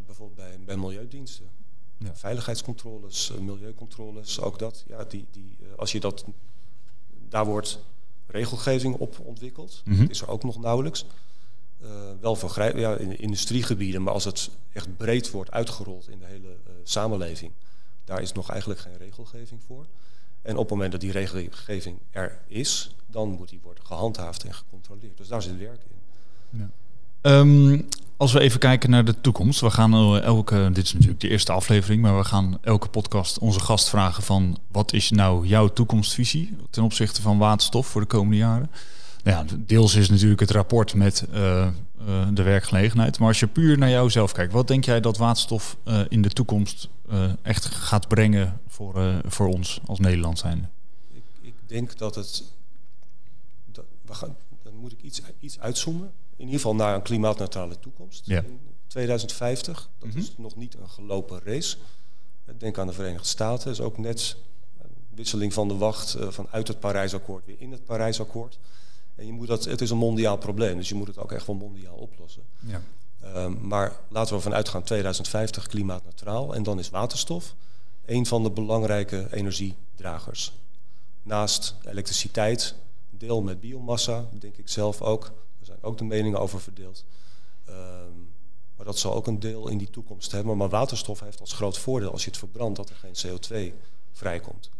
bijvoorbeeld 0.06 0.36
bij, 0.36 0.58
bij 0.64 0.76
milieudiensten. 0.76 1.46
Ja. 1.98 2.14
Veiligheidscontroles, 2.14 3.32
eh, 3.32 3.38
milieucontroles, 3.38 4.40
ook 4.40 4.58
dat. 4.58 4.84
Ja, 4.86 5.04
die, 5.04 5.26
die, 5.30 5.56
eh, 5.60 5.78
als 5.78 5.92
je 5.92 6.00
dat, 6.00 6.24
daar 7.28 7.46
wordt 7.46 7.78
regelgeving 8.26 8.94
op 8.94 9.18
ontwikkeld. 9.18 9.82
Mm 9.84 10.06
is 10.08 10.20
er 10.20 10.28
ook 10.28 10.42
nog 10.42 10.58
nauwelijks. 10.58 11.04
Wel 12.20 12.36
voor 12.36 12.78
ja, 12.78 12.96
in 12.96 13.18
industriegebieden, 13.18 14.02
maar 14.02 14.12
als 14.12 14.24
het 14.24 14.50
echt 14.72 14.96
breed 14.96 15.30
wordt 15.30 15.50
uitgerold 15.50 16.08
in 16.08 16.18
de 16.18 16.24
hele 16.24 16.56
samenleving, 16.82 17.52
daar 18.04 18.22
is 18.22 18.32
nog 18.32 18.50
eigenlijk 18.50 18.80
geen 18.80 18.96
regelgeving 18.96 19.60
voor. 19.66 19.86
En 20.42 20.52
op 20.52 20.60
het 20.60 20.70
moment 20.70 20.92
dat 20.92 21.00
die 21.00 21.12
regelgeving 21.12 21.98
er 22.10 22.40
is, 22.46 22.94
dan 23.10 23.28
moet 23.28 23.48
die 23.48 23.60
worden 23.62 23.86
gehandhaafd 23.86 24.44
en 24.44 24.54
gecontroleerd. 24.54 25.16
Dus 25.16 25.28
daar 25.28 25.42
zit 25.42 25.58
werk 25.58 25.80
in. 25.90 25.96
Ja. 26.58 26.70
Um, 27.38 27.86
als 28.18 28.32
we 28.32 28.40
even 28.40 28.60
kijken 28.60 28.90
naar 28.90 29.04
de 29.04 29.20
toekomst. 29.20 29.60
We 29.60 29.70
gaan 29.70 30.20
elke, 30.22 30.70
dit 30.72 30.84
is 30.84 30.92
natuurlijk 30.92 31.20
de 31.20 31.28
eerste 31.28 31.52
aflevering, 31.52 32.02
maar 32.02 32.16
we 32.16 32.24
gaan 32.24 32.58
elke 32.60 32.88
podcast 32.88 33.38
onze 33.38 33.60
gast 33.60 33.88
vragen 33.88 34.22
van 34.22 34.58
wat 34.70 34.92
is 34.92 35.10
nou 35.10 35.46
jouw 35.46 35.68
toekomstvisie 35.68 36.56
ten 36.70 36.82
opzichte 36.82 37.22
van 37.22 37.38
waterstof 37.38 37.86
voor 37.86 38.00
de 38.00 38.06
komende 38.06 38.36
jaren? 38.36 38.70
Nou 39.22 39.36
ja, 39.36 39.56
deels 39.58 39.94
is 39.94 40.10
natuurlijk 40.10 40.40
het 40.40 40.50
rapport 40.50 40.94
met 40.94 41.24
uh, 41.32 41.66
uh, 42.08 42.26
de 42.32 42.42
werkgelegenheid. 42.42 43.18
Maar 43.18 43.28
als 43.28 43.40
je 43.40 43.46
puur 43.46 43.78
naar 43.78 43.90
jouzelf 43.90 44.32
kijkt, 44.32 44.52
wat 44.52 44.68
denk 44.68 44.84
jij 44.84 45.00
dat 45.00 45.16
waterstof 45.16 45.76
uh, 45.84 46.00
in 46.08 46.22
de 46.22 46.30
toekomst 46.30 46.88
echt 47.42 47.64
gaat 47.64 48.08
brengen 48.08 48.60
voor, 48.68 49.20
voor 49.26 49.46
ons 49.46 49.80
als 49.86 49.98
Nederland 49.98 50.38
zijn? 50.38 50.70
Ik, 51.12 51.22
ik 51.40 51.54
denk 51.66 51.98
dat 51.98 52.14
het. 52.14 52.42
Dat, 54.08 54.18
we 54.18 54.26
gaan, 54.26 54.36
dan 54.62 54.74
moet 54.74 54.92
ik 54.92 55.02
iets, 55.02 55.20
iets 55.40 55.58
uitzoomen 55.60 56.12
in 56.36 56.44
ieder 56.44 56.60
geval 56.60 56.74
naar 56.74 56.94
een 56.94 57.02
klimaatneutrale 57.02 57.78
toekomst. 57.78 58.26
Ja. 58.26 58.42
In 58.42 58.60
2050, 58.86 59.90
dat 59.98 60.14
is 60.14 60.32
mhm. 60.32 60.42
nog 60.42 60.56
niet 60.56 60.74
een 60.74 60.88
gelopen 60.88 61.40
race. 61.44 61.76
Denk 62.58 62.78
aan 62.78 62.86
de 62.86 62.92
Verenigde 62.92 63.26
Staten, 63.26 63.70
is 63.70 63.80
ook 63.80 63.98
net 63.98 64.36
een 64.82 64.90
wisseling 65.14 65.52
van 65.52 65.68
de 65.68 65.76
wacht 65.76 66.16
uh, 66.16 66.28
vanuit 66.28 66.68
het 66.68 66.80
Parijsakkoord 66.80 67.46
weer 67.46 67.56
in 67.58 67.72
het 67.72 67.84
Parijsakkoord. 67.84 68.58
En 69.14 69.26
je 69.26 69.32
moet 69.32 69.46
dat, 69.46 69.64
het 69.64 69.80
is 69.80 69.90
een 69.90 69.96
mondiaal 69.96 70.36
probleem, 70.36 70.76
dus 70.76 70.88
je 70.88 70.94
moet 70.94 71.06
het 71.06 71.18
ook 71.18 71.32
echt 71.32 71.46
wel 71.46 71.56
mondiaal 71.56 71.96
oplossen. 71.96 72.42
Ja. 72.58 72.82
Um, 73.36 73.58
maar 73.66 73.96
laten 74.08 74.34
we 74.34 74.40
vanuit 74.40 74.68
gaan 74.68 74.82
2050 74.82 75.66
klimaatneutraal. 75.66 76.54
En 76.54 76.62
dan 76.62 76.78
is 76.78 76.90
waterstof 76.90 77.54
een 78.04 78.26
van 78.26 78.42
de 78.42 78.50
belangrijke 78.50 79.28
energiedragers. 79.30 80.52
Naast 81.22 81.74
elektriciteit, 81.84 82.74
deel 83.18 83.42
met 83.42 83.60
biomassa, 83.60 84.28
denk 84.38 84.56
ik 84.56 84.68
zelf 84.68 85.02
ook, 85.02 85.32
zijn 85.60 85.82
ook 85.82 85.98
de 85.98 86.04
meningen 86.04 86.40
over 86.40 86.60
verdeeld. 86.60 87.04
Um, 87.68 88.28
maar 88.76 88.86
dat 88.86 88.98
zal 88.98 89.14
ook 89.14 89.26
een 89.26 89.40
deel 89.40 89.68
in 89.68 89.78
die 89.78 89.90
toekomst 89.90 90.32
hebben. 90.32 90.56
Maar 90.56 90.68
waterstof 90.68 91.20
heeft 91.20 91.40
als 91.40 91.52
groot 91.52 91.78
voordeel 91.78 92.12
als 92.12 92.24
je 92.24 92.30
het 92.30 92.38
verbrandt 92.38 92.76
dat 92.76 92.90
er 92.90 92.96
geen 92.96 93.14
CO2 93.26 93.74
vrijkomt. 94.12 94.70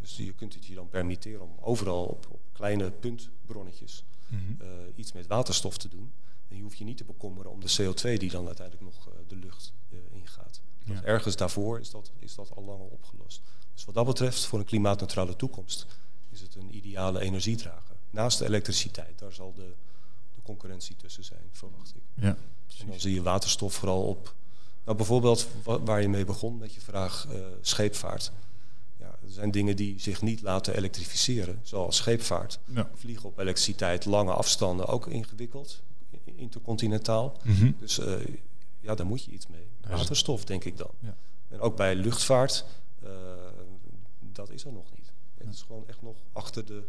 Dus 0.00 0.16
je 0.16 0.32
kunt 0.32 0.54
het 0.54 0.66
je 0.66 0.74
dan 0.74 0.88
permitteren 0.88 1.40
om 1.40 1.54
overal 1.60 2.04
op, 2.04 2.26
op 2.30 2.40
kleine 2.52 2.90
puntbronnetjes 2.90 4.04
mm 4.28 4.38
-hmm. 4.38 4.56
uh, 4.62 4.68
iets 4.94 5.12
met 5.12 5.26
waterstof 5.26 5.76
te 5.76 5.88
doen. 5.88 6.12
En 6.48 6.56
je 6.56 6.62
hoeft 6.62 6.78
je 6.78 6.84
niet 6.84 6.96
te 6.96 7.04
bekommeren 7.04 7.50
om 7.50 7.60
de 7.60 7.70
CO2 7.80 8.18
die 8.18 8.30
dan 8.30 8.46
uiteindelijk 8.46 8.86
nog 8.94 9.08
uh, 9.08 9.14
de 9.28 9.36
lucht 9.36 9.72
uh, 9.90 9.98
ingaat. 10.12 10.60
Ja. 10.84 10.92
Dus 10.92 11.02
ergens 11.02 11.36
daarvoor 11.36 11.80
is 11.80 11.90
dat, 11.90 12.10
is 12.18 12.34
dat 12.34 12.50
al 12.56 12.64
langer 12.64 12.86
opgelost. 12.86 13.40
Dus 13.74 13.84
wat 13.84 13.94
dat 13.94 14.06
betreft, 14.06 14.44
voor 14.44 14.58
een 14.58 14.64
klimaatneutrale 14.64 15.36
toekomst, 15.36 15.86
is 16.32 16.40
het 16.40 16.54
een 16.54 16.76
ideale 16.76 17.20
energiedrager. 17.20 17.96
Naast 18.10 18.38
de 18.38 18.44
elektriciteit, 18.44 19.18
daar 19.18 19.32
zal 19.32 19.52
de 19.54 19.72
concurrentie 20.42 20.96
tussen 20.96 21.24
zijn, 21.24 21.48
verwacht 21.52 21.94
ik. 21.96 22.02
Ja, 22.14 22.36
en 22.80 22.86
dan 22.86 23.00
zie 23.00 23.14
je 23.14 23.22
waterstof 23.22 23.74
vooral 23.74 24.02
op, 24.02 24.34
nou 24.84 24.96
bijvoorbeeld 24.96 25.48
waar 25.64 26.00
je 26.00 26.08
mee 26.08 26.24
begon 26.24 26.58
met 26.58 26.74
je 26.74 26.80
vraag 26.80 27.26
uh, 27.32 27.46
scheepvaart. 27.60 28.32
Ja, 28.96 29.06
er 29.06 29.30
zijn 29.30 29.50
dingen 29.50 29.76
die 29.76 30.00
zich 30.00 30.22
niet 30.22 30.42
laten 30.42 30.76
elektrificeren, 30.76 31.60
zoals 31.62 31.96
scheepvaart. 31.96 32.58
Ja. 32.64 32.90
Vliegen 32.94 33.28
op 33.28 33.38
elektriciteit, 33.38 34.04
lange 34.04 34.32
afstanden, 34.32 34.86
ook 34.86 35.06
ingewikkeld, 35.06 35.82
intercontinentaal. 36.24 37.38
Mm 37.42 37.54
-hmm. 37.54 37.76
Dus 37.78 37.98
uh, 37.98 38.14
ja, 38.80 38.94
daar 38.94 39.06
moet 39.06 39.24
je 39.24 39.30
iets 39.30 39.46
mee. 39.46 39.66
Waterstof, 39.88 40.44
denk 40.44 40.64
ik 40.64 40.76
dan. 40.76 40.90
Ja. 40.98 41.16
En 41.48 41.60
ook 41.60 41.76
bij 41.76 41.94
luchtvaart, 41.94 42.64
uh, 43.04 43.10
dat 44.20 44.50
is 44.50 44.64
er 44.64 44.72
nog 44.72 44.86
niet. 44.96 45.01
Het 45.44 45.54
is 45.54 45.64
gewoon 45.66 45.84
echt 45.86 46.02
nog 46.02 46.16
achter 46.32 46.66
de 46.66 46.82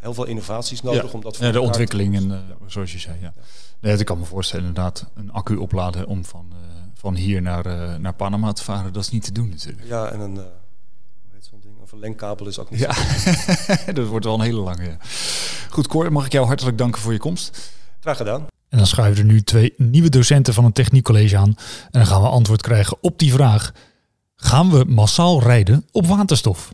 heel 0.00 0.14
veel 0.14 0.24
innovaties 0.24 0.82
nodig 0.82 1.12
om 1.12 1.20
dat 1.20 1.36
voor 1.36 1.46
ja, 1.46 1.52
de 1.52 1.60
ontwikkeling 1.60 2.16
en 2.16 2.30
uh, 2.30 2.38
zoals 2.66 2.92
je 2.92 2.98
zei. 2.98 3.20
Ja. 3.20 3.32
Nee, 3.80 3.98
ik 3.98 4.04
kan 4.04 4.18
me 4.18 4.24
voorstellen 4.24 4.66
inderdaad 4.66 5.06
een 5.14 5.32
accu 5.32 5.56
opladen 5.56 6.06
om 6.06 6.24
van, 6.24 6.46
uh, 6.52 6.56
van 6.94 7.14
hier 7.14 7.42
naar, 7.42 7.66
uh, 7.66 7.96
naar 7.96 8.14
Panama 8.14 8.52
te 8.52 8.64
varen, 8.64 8.92
dat 8.92 9.02
is 9.02 9.10
niet 9.10 9.24
te 9.24 9.32
doen 9.32 9.48
natuurlijk. 9.48 9.86
Ja, 9.86 10.08
en 10.08 10.20
een, 10.20 10.34
hoe 10.34 10.44
heet 11.32 11.44
zo'n 11.44 11.60
ding, 11.60 11.74
een 11.80 11.86
verlengkabel 11.86 12.46
is 12.46 12.58
ook 12.58 12.70
niet. 12.70 12.80
Ja, 12.80 12.94
dat 13.92 14.06
wordt 14.06 14.24
wel 14.24 14.34
een 14.34 14.40
hele 14.40 14.60
lange. 14.60 14.96
Goed, 15.70 15.86
Cor, 15.86 16.12
mag 16.12 16.26
ik 16.26 16.32
jou 16.32 16.46
hartelijk 16.46 16.78
danken 16.78 17.00
voor 17.00 17.12
je 17.12 17.18
komst. 17.18 17.72
Graag 18.00 18.16
gedaan. 18.16 18.46
En 18.68 18.78
dan 18.78 18.86
schuiven 18.86 19.26
er 19.26 19.32
nu 19.32 19.42
twee 19.42 19.74
nieuwe 19.76 20.08
docenten 20.08 20.54
van 20.54 20.64
een 20.64 20.72
techniekcollege 20.72 21.36
aan. 21.36 21.54
En 21.90 21.90
dan 21.90 22.06
gaan 22.06 22.22
we 22.22 22.28
antwoord 22.28 22.62
krijgen 22.62 22.96
op 23.00 23.18
die 23.18 23.32
vraag. 23.32 23.72
Gaan 24.40 24.70
we 24.70 24.84
massaal 24.88 25.42
rijden 25.42 25.84
op 25.92 26.06
waterstof? 26.06 26.72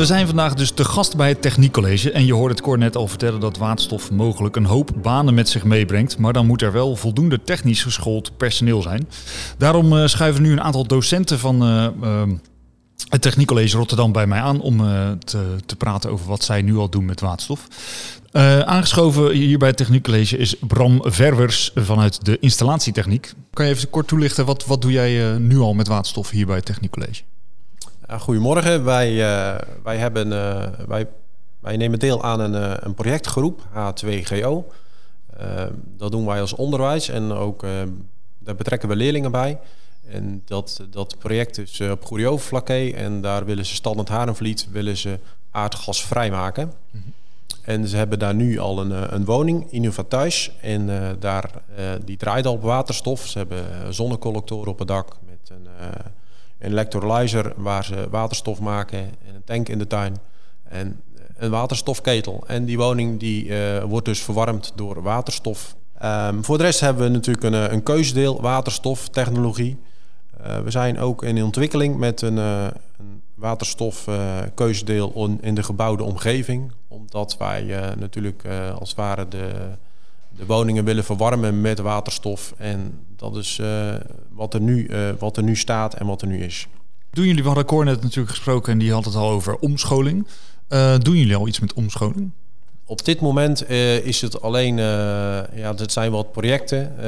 We 0.00 0.06
zijn 0.06 0.26
vandaag 0.26 0.54
dus 0.54 0.70
te 0.70 0.84
gast 0.84 1.16
bij 1.16 1.28
het 1.28 1.42
Techniekcollege. 1.42 2.10
En 2.12 2.26
je 2.26 2.32
hoorde 2.32 2.54
het 2.54 2.62
Cor 2.62 2.78
net 2.78 2.96
al 2.96 3.08
vertellen 3.08 3.40
dat 3.40 3.58
waterstof 3.58 4.10
mogelijk 4.10 4.56
een 4.56 4.64
hoop 4.64 4.90
banen 5.02 5.34
met 5.34 5.48
zich 5.48 5.64
meebrengt. 5.64 6.18
Maar 6.18 6.32
dan 6.32 6.46
moet 6.46 6.62
er 6.62 6.72
wel 6.72 6.96
voldoende 6.96 7.42
technisch 7.42 7.82
geschoold 7.82 8.36
personeel 8.36 8.82
zijn. 8.82 9.08
Daarom 9.58 9.92
uh, 9.92 10.06
schuiven 10.06 10.42
nu 10.42 10.52
een 10.52 10.60
aantal 10.60 10.86
docenten 10.86 11.38
van 11.38 11.62
uh, 11.62 11.86
uh, 12.02 12.22
het 13.08 13.22
Techniekcollege 13.22 13.76
Rotterdam 13.76 14.12
bij 14.12 14.26
mij 14.26 14.40
aan 14.40 14.60
om 14.60 14.78
te, 15.24 15.56
te, 15.66 15.76
praten 15.76 16.10
over 16.10 16.26
wat 16.26 16.44
zij 16.44 16.62
nu 16.62 16.76
al 16.76 16.88
doen 16.88 17.04
met 17.04 17.20
waterstof. 17.20 17.66
aangeschoven 18.64 19.30
hier 19.30 19.58
bij 19.58 19.68
het 19.68 19.76
Techniekcollege 19.76 20.36
is 20.36 20.54
Bram 20.60 20.98
Verwers 21.02 21.70
vanuit 21.74 22.24
de 22.24 22.38
installatietechniek. 22.38 23.32
Kan 23.52 23.66
je 23.66 23.72
even 23.72 23.90
kort 23.90 24.08
toelichten, 24.08 24.44
wat, 24.46 24.66
wat 24.66 24.82
doe 24.82 24.92
jij 24.92 25.38
nu 25.38 25.58
al 25.58 25.74
met 25.74 25.88
waterstof 25.88 26.30
hier 26.30 26.46
bij 26.46 26.56
het 26.56 26.64
Techniekcollege? 26.64 27.22
goedemorgen. 28.08 28.84
Wij, 28.84 29.14
wij, 29.82 29.96
hebben, 29.96 30.28
wij, 30.88 31.06
wij 31.60 31.76
nemen 31.76 31.98
deel 31.98 32.22
aan 32.22 32.40
een, 32.40 32.86
een 32.86 32.94
projectgroep 32.94 33.62
H2GO. 33.72 34.74
dat 35.96 36.10
doen 36.10 36.26
wij 36.26 36.40
als 36.40 36.54
onderwijs 36.54 37.08
en 37.08 37.32
ook 37.32 37.64
daar 38.44 38.54
betrekken 38.54 38.88
we 38.88 38.96
leerlingen 38.96 39.30
bij. 39.30 39.58
En 40.10 40.42
dat, 40.44 40.82
dat 40.90 41.18
project 41.18 41.58
is 41.58 41.80
op 41.80 42.04
Goeree 42.04 42.94
en 42.94 43.20
daar 43.20 43.44
willen 43.44 43.66
ze 43.66 43.74
Standard 43.74 44.08
Harenvliet 44.08 44.68
willen 44.70 44.96
ze 44.96 45.18
aardgas 45.50 46.04
vrijmaken. 46.04 46.64
Mm 46.64 47.02
-hmm. 47.02 47.12
En 47.62 47.88
ze 47.88 47.96
hebben 47.96 48.18
daar 48.18 48.34
nu 48.34 48.58
al 48.58 48.80
een, 48.80 49.14
een 49.14 49.24
woning, 49.24 49.72
Innovathuis. 49.72 50.50
En 50.60 51.16
daar, 51.18 51.50
die 52.04 52.16
draait 52.16 52.46
al 52.46 52.52
op 52.52 52.62
waterstof. 52.62 53.26
Ze 53.26 53.38
hebben 53.38 53.94
zonnecollectoren 53.94 54.72
op 54.72 54.78
het 54.78 54.88
dak 54.88 55.16
met 55.26 55.50
een 55.50 55.66
een 56.60 56.70
electrolyzer 56.70 57.52
waar 57.56 57.84
ze 57.84 58.06
waterstof 58.10 58.60
maken 58.60 58.98
en 58.98 59.34
een 59.34 59.44
tank 59.44 59.68
in 59.68 59.78
de 59.78 59.86
tuin 59.86 60.16
en 60.64 61.00
een 61.36 61.50
waterstofketel. 61.50 62.44
En 62.46 62.64
die 62.64 62.76
woning 62.76 63.20
die, 63.20 63.44
uh, 63.44 63.82
wordt 63.82 64.06
dus 64.06 64.20
verwarmd 64.20 64.72
door 64.74 65.02
waterstof. 65.02 65.76
Um, 66.04 66.44
voor 66.44 66.58
de 66.58 66.62
rest 66.62 66.80
hebben 66.80 67.02
we 67.02 67.08
natuurlijk 67.08 67.44
een, 67.44 67.72
een 67.72 67.82
keusdeel 67.82 68.40
waterstoftechnologie. 68.40 69.76
Uh, 69.76 69.89
we 70.64 70.70
zijn 70.70 70.98
ook 70.98 71.22
in 71.22 71.42
ontwikkeling 71.42 71.96
met 71.96 72.22
een, 72.22 72.36
uh, 72.36 72.64
een 72.98 73.22
waterstofkeusdeel 73.34 75.38
in 75.40 75.54
de 75.54 75.62
gebouwde 75.62 76.02
omgeving. 76.02 76.72
Omdat 76.88 77.36
wij 77.38 77.94
natuurlijk 77.98 78.44
als 78.78 78.88
het 78.88 78.98
ware 78.98 79.28
de 79.28 79.76
de 80.40 80.46
woningen 80.46 80.84
willen 80.84 81.04
verwarmen 81.04 81.60
met 81.60 81.78
waterstof. 81.78 82.54
En 82.56 82.98
dat 83.16 83.36
is 83.36 83.58
uh, 83.60 83.94
wat, 84.30 84.54
er 84.54 84.60
nu, 84.60 84.88
uh, 84.88 85.10
wat 85.18 85.36
er 85.36 85.42
nu 85.42 85.56
staat 85.56 85.94
en 85.94 86.06
wat 86.06 86.22
er 86.22 86.28
nu 86.28 86.42
is. 86.42 86.66
Doen 87.10 87.26
jullie, 87.26 87.40
we 87.40 87.46
hadden 87.46 87.66
Cor 87.66 87.84
net 87.84 88.02
natuurlijk 88.02 88.30
gesproken 88.30 88.72
en 88.72 88.78
die 88.78 88.92
had 88.92 89.04
het 89.04 89.14
al 89.14 89.30
over 89.30 89.56
omscholing. 89.56 90.26
Uh, 90.68 90.98
doen 90.98 91.16
jullie 91.16 91.36
al 91.36 91.48
iets 91.48 91.60
met 91.60 91.72
omscholing? 91.72 92.30
Op 92.84 93.04
dit 93.04 93.20
moment 93.20 93.68
is 94.04 94.20
het 94.20 94.42
alleen, 94.42 94.76
ja, 94.76 95.74
er 95.78 95.90
zijn 95.90 96.10
wat 96.10 96.32
projecten. 96.32 96.98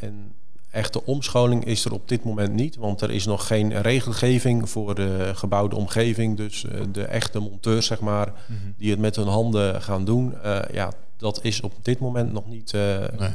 en 0.00 0.32
echte 0.76 1.04
omscholing 1.04 1.64
is 1.64 1.84
er 1.84 1.92
op 1.92 2.08
dit 2.08 2.24
moment 2.24 2.52
niet, 2.52 2.76
want 2.76 3.00
er 3.00 3.10
is 3.10 3.26
nog 3.26 3.46
geen 3.46 3.82
regelgeving 3.82 4.70
voor 4.70 4.94
de 4.94 5.30
gebouwde 5.34 5.76
omgeving. 5.76 6.36
Dus 6.36 6.64
de 6.92 7.04
echte 7.04 7.38
monteurs, 7.38 7.86
zeg 7.86 8.00
maar, 8.00 8.26
mm 8.26 8.56
-hmm. 8.62 8.74
die 8.78 8.90
het 8.90 8.98
met 8.98 9.16
hun 9.16 9.26
handen 9.26 9.82
gaan 9.82 10.04
doen. 10.04 10.34
ja, 10.72 10.92
dat 11.16 11.38
is 11.42 11.60
op 11.60 11.72
dit 11.82 11.98
moment 11.98 12.32
nog 12.32 12.46
niet, 12.46 12.72
uh, 12.72 12.96
nee. 13.18 13.30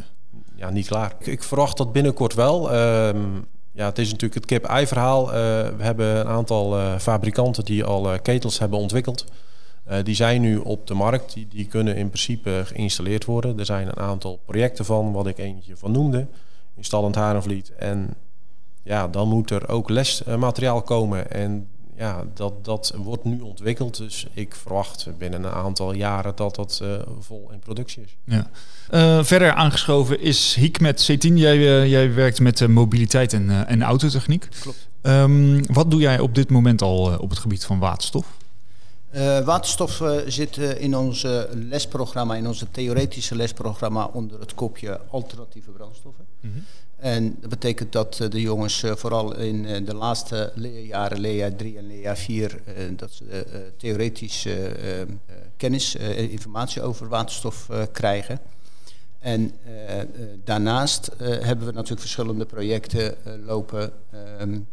ja, 0.56 0.70
niet 0.70 0.88
klaar. 0.88 1.16
Ik, 1.20 1.28
ik, 1.28 1.44
verwacht 1.44 1.78
dat 1.78 1.92
binnenkort 1.92 2.34
wel. 2.34 2.76
Um, 2.76 3.46
ja, 3.72 3.86
het 3.86 3.98
is 3.98 4.06
natuurlijk 4.06 4.34
het 4.34 4.46
kip-ei 4.46 4.88
verhaal. 4.88 5.26
Uh, 5.26 5.34
we 5.78 5.84
hebben 5.84 6.20
een 6.20 6.28
aantal 6.28 7.00
fabrikanten 7.00 7.66
die 7.66 7.84
al 7.84 8.20
ketels 8.22 8.60
hebben 8.60 8.80
ontwikkeld. 8.80 9.26
die 10.04 10.16
zijn 10.16 10.42
nu 10.42 10.58
op 10.58 10.88
de 10.88 10.94
markt. 10.94 11.34
Die, 11.34 11.48
die 11.50 11.66
kunnen 11.66 11.96
in 11.96 12.08
principe 12.08 12.62
geïnstalleerd 12.66 13.26
worden. 13.26 13.60
Er 13.60 13.66
zijn 13.66 13.88
een 13.88 14.00
aantal 14.00 14.40
projecten 14.46 14.86
van, 14.86 15.12
wat 15.12 15.28
ik 15.28 15.38
eentje 15.38 15.78
van 15.78 15.92
noemde. 15.92 16.28
In 16.76 16.84
Stallend 16.84 17.16
Harenvliet. 17.16 17.72
En 17.76 18.14
ja, 18.84 19.08
dan 19.08 19.28
moet 19.28 19.52
er 19.52 19.70
ook 19.70 19.90
lesmateriaal 19.90 20.82
komen. 20.82 21.32
En 21.32 21.68
ja, 21.98 22.24
dat, 22.34 22.66
dat 22.66 22.94
wordt 22.98 23.24
nu 23.24 23.40
ontwikkeld. 23.40 23.98
Dus 23.98 24.28
ik 24.34 24.56
verwacht 24.56 25.08
binnen 25.18 25.44
een 25.44 25.52
aantal 25.52 25.94
jaren 25.94 26.36
dat 26.36 26.56
dat 26.56 26.80
uh, 26.84 26.96
vol 27.20 27.50
in 27.52 27.60
productie 27.60 28.04
is. 28.04 28.18
Ja. 28.24 28.50
Uh, 28.92 29.24
verder 29.24 29.54
aangeschoven 29.54 30.20
is 30.20 30.56
Hikmet 30.56 31.12
C10. 31.12 31.34
Jij, 31.34 31.58
uh, 31.58 31.90
jij 31.90 32.14
werkt 32.14 32.40
met 32.40 32.68
mobiliteit 32.68 33.34
en, 33.34 33.68
en 33.68 33.84
autotechniek. 33.84 34.48
Klopt. 34.60 34.90
Um, 35.02 35.66
wat 35.74 35.92
doe 35.92 36.00
jij 36.00 36.20
op 36.20 36.36
dit 36.36 36.50
moment 36.50 36.82
al 36.82 37.18
op 37.18 37.30
het 37.30 37.40
gebied 37.40 37.66
van 37.66 37.80
waterstof? 37.80 38.26
Waterstof 39.46 40.04
zit 40.28 40.58
in 40.58 40.98
ons 40.98 41.26
lesprogramma, 41.52 42.36
in 42.36 42.48
onze 42.48 42.72
theoretische 42.72 43.36
lesprogramma 43.36 44.06
onder 44.06 44.40
het 44.40 44.54
kopje 44.54 45.00
alternatieve 45.10 45.72
brandstoffen. 45.72 46.26
Mm 46.40 46.52
-hmm. 46.52 46.64
En 47.02 47.38
dat 47.40 47.50
betekent 47.50 47.92
dat 47.92 48.20
uh, 48.22 48.30
de 48.30 48.42
jongens 48.42 48.84
uh, 48.84 48.96
vooral 48.96 49.36
in 49.36 49.66
uh, 49.66 49.86
de 49.86 49.96
laatste 49.96 50.52
leerjaren, 50.56 51.20
leerjaar 51.20 51.56
3 51.56 51.78
en 51.78 51.88
leerjaar 51.88 52.18
4, 52.18 52.62
dat 52.96 53.12
ze 53.12 53.46
theoretisch 53.78 54.48
kennis 55.58 55.96
en 55.96 56.30
informatie 56.30 56.82
over 56.82 57.08
waterstof 57.08 57.70
krijgen. 57.92 58.40
En 59.20 59.54
daarnaast 60.44 61.12
hebben 61.18 61.66
we 61.66 61.74
natuurlijk 61.74 62.02
verschillende 62.02 62.46
projecten 62.46 63.16
lopen. 63.46 63.92
Um, 64.42 64.68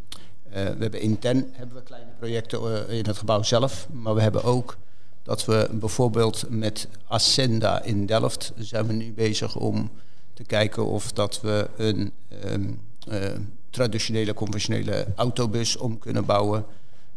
we 0.50 0.58
hebben 0.58 1.00
intern 1.00 1.46
hebben 1.52 1.76
we 1.76 1.82
kleine 1.82 2.10
projecten 2.18 2.88
in 2.88 3.06
het 3.06 3.16
gebouw 3.18 3.42
zelf, 3.42 3.88
maar 3.90 4.14
we 4.14 4.20
hebben 4.20 4.44
ook 4.44 4.76
dat 5.22 5.44
we 5.44 5.68
bijvoorbeeld 5.72 6.44
met 6.48 6.88
Ascenda 7.06 7.82
in 7.82 8.06
Delft 8.06 8.52
zijn 8.56 8.86
we 8.86 8.92
nu 8.92 9.12
bezig 9.12 9.56
om 9.56 9.90
te 10.34 10.44
kijken 10.44 10.86
of 10.86 11.12
dat 11.12 11.40
we 11.40 11.68
een 11.76 12.12
um, 12.44 12.80
uh, 13.08 13.24
traditionele, 13.70 14.34
conventionele 14.34 15.06
autobus 15.16 15.76
om 15.76 15.98
kunnen 15.98 16.24
bouwen 16.24 16.64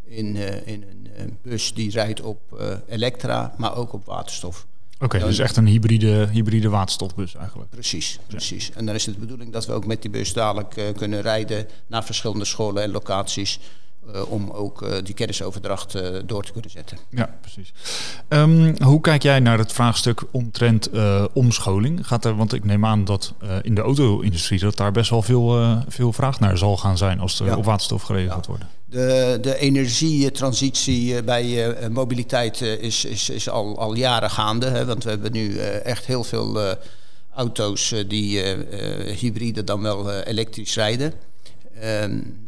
in, 0.04 0.36
in 0.66 0.86
een 1.16 1.38
bus 1.42 1.74
die 1.74 1.92
rijdt 1.92 2.22
op 2.22 2.40
elektra, 2.88 3.54
maar 3.58 3.76
ook 3.76 3.94
op 3.94 4.06
waterstof. 4.06 4.66
Oké, 5.02 5.16
okay, 5.16 5.28
dus 5.28 5.40
echt 5.40 5.58
een 5.58 5.68
hybride, 5.68 6.28
hybride 6.32 6.70
waterstofbus 6.70 7.36
eigenlijk. 7.36 7.70
Precies, 7.70 8.20
precies. 8.28 8.68
Ja. 8.68 8.74
En 8.76 8.86
dan 8.86 8.96
is 8.96 9.06
het 9.06 9.16
de 9.16 9.22
bedoeling 9.22 9.52
dat 9.52 9.66
we 9.66 9.74
ook 9.74 9.86
met 9.86 10.02
die 10.02 10.12
bus 10.12 10.34
dadelijk 10.34 10.94
kunnen 10.96 11.22
rijden 11.22 11.68
naar 11.88 12.04
verschillende 12.04 12.46
scholen 12.46 12.84
en 12.84 12.92
locaties 12.92 13.60
uh, 14.08 14.32
om 14.32 14.50
ook 14.50 14.82
uh, 14.82 14.94
die 15.04 15.14
kennisoverdracht 15.14 15.96
uh, 15.96 16.20
door 16.26 16.44
te 16.44 16.52
kunnen 16.52 16.72
zetten. 16.72 16.98
Ja, 17.10 17.38
precies. 17.42 17.74
Um, 18.30 18.76
hoe 18.84 19.02
kijk 19.02 19.24
jij 19.24 19.40
naar 19.40 19.58
het 19.58 19.72
vraagstuk 19.72 20.22
omtrent 20.32 20.90
omscholing? 21.34 22.08
Gaat 22.08 22.26
er, 22.26 22.36
want 22.36 22.54
ik 22.54 22.66
neem 22.66 22.86
aan 22.86 23.06
dat 23.06 23.34
in 23.62 23.76
de 23.76 23.82
auto-industrie 23.82 24.60
dat 24.60 24.78
daar 24.78 24.92
best 24.92 25.10
wel 25.10 25.22
veel, 25.22 25.78
veel 25.88 26.14
vraag 26.14 26.40
naar 26.40 26.58
zal 26.58 26.78
gaan 26.78 26.98
zijn 26.98 27.20
als 27.20 27.40
er 27.40 27.46
ja. 27.46 27.58
op 27.58 27.66
waterstof 27.66 28.02
geregeld 28.02 28.46
ja. 28.46 28.52
wordt. 28.52 28.64
De, 28.86 29.38
de 29.42 29.58
energietransitie 29.58 31.24
bij 31.24 31.76
mobiliteit 31.90 32.62
is, 32.62 33.06
is, 33.06 33.30
is 33.30 33.50
al, 33.50 33.78
al 33.78 33.96
jaren 33.96 34.30
gaande. 34.30 34.66
Hè, 34.66 34.86
want 34.86 35.04
we 35.04 35.10
hebben 35.10 35.32
nu 35.32 35.58
echt 35.84 36.06
heel 36.06 36.24
veel 36.24 36.78
auto's 37.36 37.94
die 38.08 38.40
hybride 39.20 39.64
dan 39.64 39.82
wel 39.82 40.12
elektrisch 40.12 40.76
rijden. 40.76 41.14
Um, 41.84 42.41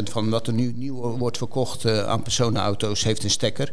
10% 0.00 0.02
van 0.02 0.30
wat 0.30 0.46
er 0.46 0.52
nu 0.52 0.72
nieuw 0.76 1.16
wordt 1.18 1.36
verkocht 1.36 1.84
uh, 1.84 2.04
aan 2.04 2.22
personenauto's 2.22 3.04
heeft 3.04 3.24
een 3.24 3.30
stekker. 3.30 3.72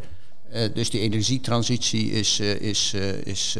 Uh, 0.53 0.73
dus 0.73 0.89
die 0.89 1.01
energietransitie 1.01 2.11
is, 2.11 2.39
is, 2.39 2.93
is, 3.23 3.57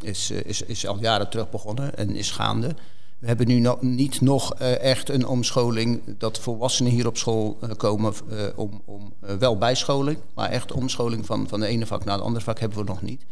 is, 0.00 0.30
is, 0.30 0.62
is, 0.62 0.86
al 0.86 0.98
jaren 1.00 1.30
terug 1.30 1.50
begonnen 1.50 1.96
en 1.96 2.16
is 2.16 2.30
gaande. 2.30 2.74
We 3.18 3.26
hebben 3.26 3.46
nu 3.46 3.60
no 3.60 3.78
niet 3.80 4.20
nog 4.20 4.54
echt 4.54 5.08
een 5.08 5.26
omscholing 5.26 6.00
dat 6.18 6.38
volwassenen 6.38 6.92
hier 6.92 7.06
op 7.06 7.16
school 7.16 7.58
komen 7.76 8.14
om, 8.56 8.82
om 8.84 9.12
wel 9.38 9.58
bijscholing, 9.58 10.18
maar 10.34 10.50
echt 10.50 10.72
omscholing 10.72 11.26
van, 11.26 11.48
van 11.48 11.60
de 11.60 11.66
ene 11.66 11.86
vak 11.86 12.04
naar 12.04 12.14
het 12.14 12.24
andere 12.24 12.44
vak 12.44 12.58
hebben 12.60 12.78
we 12.78 12.84
nog 12.84 13.02
niet. 13.02 13.22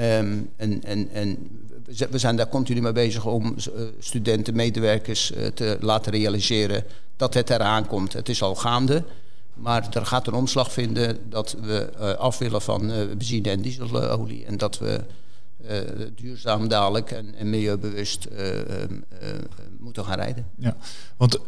Um, 0.00 0.50
en, 0.56 0.84
en, 0.84 1.08
en 1.12 1.48
we 2.10 2.18
zijn 2.18 2.36
daar 2.36 2.48
continu 2.48 2.80
mee 2.80 2.92
bezig 2.92 3.26
om 3.26 3.54
studenten, 3.98 4.56
medewerkers 4.56 5.32
te 5.54 5.76
laten 5.80 6.12
realiseren 6.12 6.84
dat 7.16 7.34
het 7.34 7.50
eraan 7.50 7.86
komt. 7.86 8.12
Het 8.12 8.28
is 8.28 8.42
al 8.42 8.54
gaande, 8.54 9.04
maar 9.54 9.88
er 9.92 10.06
gaat 10.06 10.26
een 10.26 10.34
omslag 10.34 10.72
vinden 10.72 11.18
dat 11.28 11.56
we 11.62 11.90
uh, 12.00 12.12
af 12.12 12.38
willen 12.38 12.62
van 12.62 12.86
benzine 12.86 13.50
en 13.50 13.62
dieselolie. 13.62 14.44
En 14.44 14.56
dat 14.56 14.78
we 14.78 15.00
duurzaam 16.14 16.68
dadelijk 16.68 17.10
en, 17.10 17.34
en 17.34 17.50
milieubewust 17.50 18.24
ehm, 18.24 18.94
moeten 19.78 20.04
gaan 20.04 20.18
rijden. 20.18 20.46
Ja, 20.58 20.76
want 21.16 21.38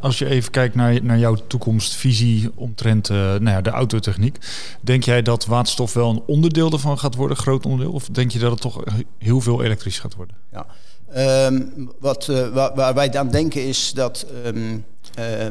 als 0.00 0.18
je 0.18 0.26
even 0.26 0.50
kijkt 0.50 0.74
naar, 0.74 1.02
naar 1.02 1.18
jouw 1.18 1.36
toekomstvisie 1.46 2.50
omtrent 2.54 3.08
nou 3.08 3.48
ja, 3.48 3.60
de 3.60 3.70
autotechniek, 3.70 4.38
denk 4.80 5.04
jij 5.04 5.22
dat 5.22 5.46
waterstof 5.46 5.92
wel 5.92 6.10
een 6.10 6.22
onderdeel 6.26 6.72
ervan 6.72 6.98
gaat 6.98 7.14
worden, 7.14 7.36
groot 7.36 7.66
onderdeel, 7.66 7.92
of 7.92 8.08
denk 8.12 8.30
je 8.30 8.38
dat 8.38 8.50
het 8.50 8.60
toch 8.60 8.82
heel 9.18 9.40
veel 9.40 9.62
elektrisch 9.62 9.98
gaat 9.98 10.14
worden? 10.14 10.36
Ja. 10.52 10.66
Ehm, 11.12 11.62
wat, 11.98 12.26
waar, 12.26 12.74
waar, 12.74 12.94
wij 12.94 13.08
dan 13.08 13.28
denken 13.28 13.66
is 13.66 13.92
dat 13.92 14.26
um, 14.46 14.84
uh, 15.18 15.46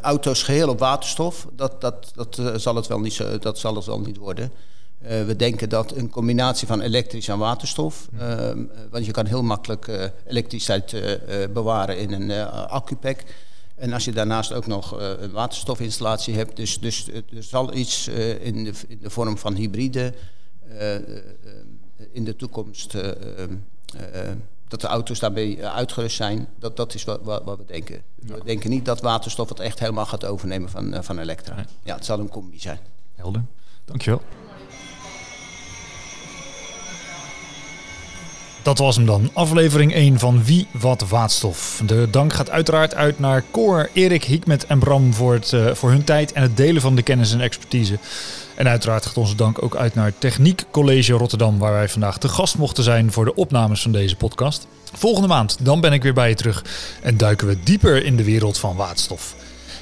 auto's 0.00 0.42
geheel 0.42 0.68
op 0.68 0.78
waterstof, 0.78 1.46
dat, 1.56 1.80
dat, 1.80 2.12
dat, 2.14 2.40
zal, 2.56 2.74
het 2.74 2.86
wel 2.86 3.00
niet 3.00 3.12
zo, 3.12 3.38
dat 3.38 3.58
zal 3.58 3.74
het 3.74 3.84
wel 3.84 4.00
niet 4.00 4.16
worden. 4.16 4.50
Uh, 5.06 5.24
we 5.24 5.36
denken 5.36 5.68
dat 5.68 5.96
een 5.96 6.10
combinatie 6.10 6.66
van 6.66 6.80
elektrisch 6.80 7.28
en 7.28 7.38
waterstof, 7.38 8.08
ehm, 8.18 8.62
want 8.90 9.06
je 9.06 9.12
kan 9.12 9.26
heel 9.26 9.42
makkelijk 9.42 10.10
elektriciteit 10.26 10.96
bewaren 11.52 11.98
in 11.98 12.12
een 12.12 12.48
accupack. 12.48 13.24
En 13.74 13.92
als 13.92 14.04
je 14.04 14.12
daarnaast 14.12 14.52
ook 14.52 14.66
nog 14.66 15.00
een 15.00 15.32
waterstofinstallatie 15.32 16.34
hebt, 16.34 16.56
dus, 16.56 16.80
dus 16.80 17.08
er 17.08 17.42
zal 17.42 17.74
iets 17.74 18.08
in, 18.40 18.64
de, 18.64 18.72
in 18.88 18.98
de 19.02 19.10
vorm 19.10 19.38
van 19.38 19.54
hybride 19.54 20.14
in 22.12 22.24
de 22.24 22.36
toekomst 22.36 22.94
dat 24.68 24.80
de 24.80 24.86
auto's 24.86 25.18
daarmee 25.18 25.60
eh, 25.60 25.74
uitgerust 25.74 26.16
zijn, 26.16 26.48
dat, 26.58 26.76
dat 26.76 26.94
is 26.94 27.04
wat, 27.04 27.20
wat, 27.22 27.44
wat 27.44 27.58
we 27.58 27.64
denken. 27.64 28.02
We 28.14 28.40
denken 28.44 28.70
niet 28.70 28.84
dat 28.84 29.00
waterstof 29.00 29.48
het 29.48 29.60
echt 29.60 29.78
helemaal 29.78 30.06
gaat 30.06 30.24
overnemen 30.24 30.70
van, 30.70 30.94
uh, 30.94 31.00
van 31.02 31.18
elektra. 31.18 31.64
Ja, 31.82 31.94
het 31.94 32.04
zal 32.04 32.18
een 32.18 32.28
combi 32.28 32.60
zijn. 32.60 32.78
Helder. 33.14 33.42
Dankjewel. 33.84 34.22
Dat 38.66 38.78
was 38.78 38.96
hem 38.96 39.06
dan. 39.06 39.30
Aflevering 39.32 39.94
1 39.94 40.18
van 40.18 40.44
Wie 40.44 40.66
Wat 40.70 41.08
Waterstof. 41.08 41.82
De 41.86 42.08
dank 42.10 42.32
gaat 42.32 42.50
uiteraard 42.50 42.94
uit 42.94 43.18
naar 43.18 43.44
Cor, 43.50 43.90
Erik, 43.92 44.24
Hikmet 44.24 44.66
en 44.66 44.78
Bram 44.78 45.14
voor, 45.14 45.32
het, 45.32 45.52
uh, 45.52 45.74
voor 45.74 45.90
hun 45.90 46.04
tijd 46.04 46.32
en 46.32 46.42
het 46.42 46.56
delen 46.56 46.82
van 46.82 46.96
de 46.96 47.02
kennis 47.02 47.32
en 47.32 47.40
expertise. 47.40 47.98
En 48.54 48.68
uiteraard 48.68 49.06
gaat 49.06 49.16
onze 49.16 49.34
dank 49.34 49.62
ook 49.62 49.76
uit 49.76 49.94
naar 49.94 50.12
Techniek 50.18 50.64
College 50.70 51.12
Rotterdam, 51.12 51.58
waar 51.58 51.72
wij 51.72 51.88
vandaag 51.88 52.18
te 52.18 52.28
gast 52.28 52.58
mochten 52.58 52.84
zijn 52.84 53.12
voor 53.12 53.24
de 53.24 53.34
opnames 53.34 53.82
van 53.82 53.92
deze 53.92 54.16
podcast. 54.16 54.66
Volgende 54.92 55.28
maand, 55.28 55.56
dan 55.60 55.80
ben 55.80 55.92
ik 55.92 56.02
weer 56.02 56.14
bij 56.14 56.28
je 56.28 56.34
terug 56.34 56.64
en 57.02 57.16
duiken 57.16 57.46
we 57.46 57.62
dieper 57.64 58.04
in 58.04 58.16
de 58.16 58.24
wereld 58.24 58.58
van 58.58 58.76
waterstof. 58.76 59.34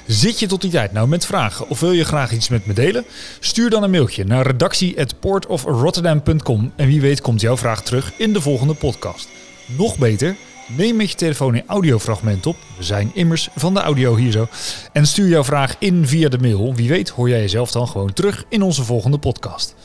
Zit 0.07 0.39
je 0.39 0.47
tot 0.47 0.61
die 0.61 0.71
tijd 0.71 0.91
nou 0.91 1.07
met 1.07 1.25
vragen 1.25 1.69
of 1.69 1.79
wil 1.79 1.91
je 1.91 2.05
graag 2.05 2.31
iets 2.31 2.49
met 2.49 2.65
me 2.65 2.73
delen? 2.73 3.05
Stuur 3.39 3.69
dan 3.69 3.83
een 3.83 3.91
mailtje 3.91 4.23
naar 4.23 4.45
redactie.portofrotterdam.com 4.45 6.71
en 6.75 6.87
wie 6.87 7.01
weet 7.01 7.21
komt 7.21 7.41
jouw 7.41 7.57
vraag 7.57 7.83
terug 7.83 8.13
in 8.17 8.33
de 8.33 8.41
volgende 8.41 8.73
podcast. 8.73 9.29
Nog 9.65 9.97
beter, 9.97 10.35
Neem 10.67 10.95
met 10.95 11.09
je 11.09 11.15
telefoon 11.15 11.55
een 11.55 11.67
audiofragment 11.67 12.45
op. 12.45 12.55
We 12.77 12.83
zijn 12.83 13.11
immers 13.13 13.49
van 13.55 13.73
de 13.73 13.79
audio 13.79 14.15
hier 14.15 14.31
zo. 14.31 14.47
En 14.91 15.07
stuur 15.07 15.27
jouw 15.27 15.43
vraag 15.43 15.75
in 15.79 16.07
via 16.07 16.29
de 16.29 16.37
mail. 16.37 16.75
Wie 16.75 16.89
weet 16.89 17.09
hoor 17.09 17.29
jij 17.29 17.39
jezelf 17.39 17.71
dan 17.71 17.87
gewoon 17.87 18.13
terug 18.13 18.45
in 18.49 18.61
onze 18.61 18.83
volgende 18.83 19.17
podcast. 19.17 19.75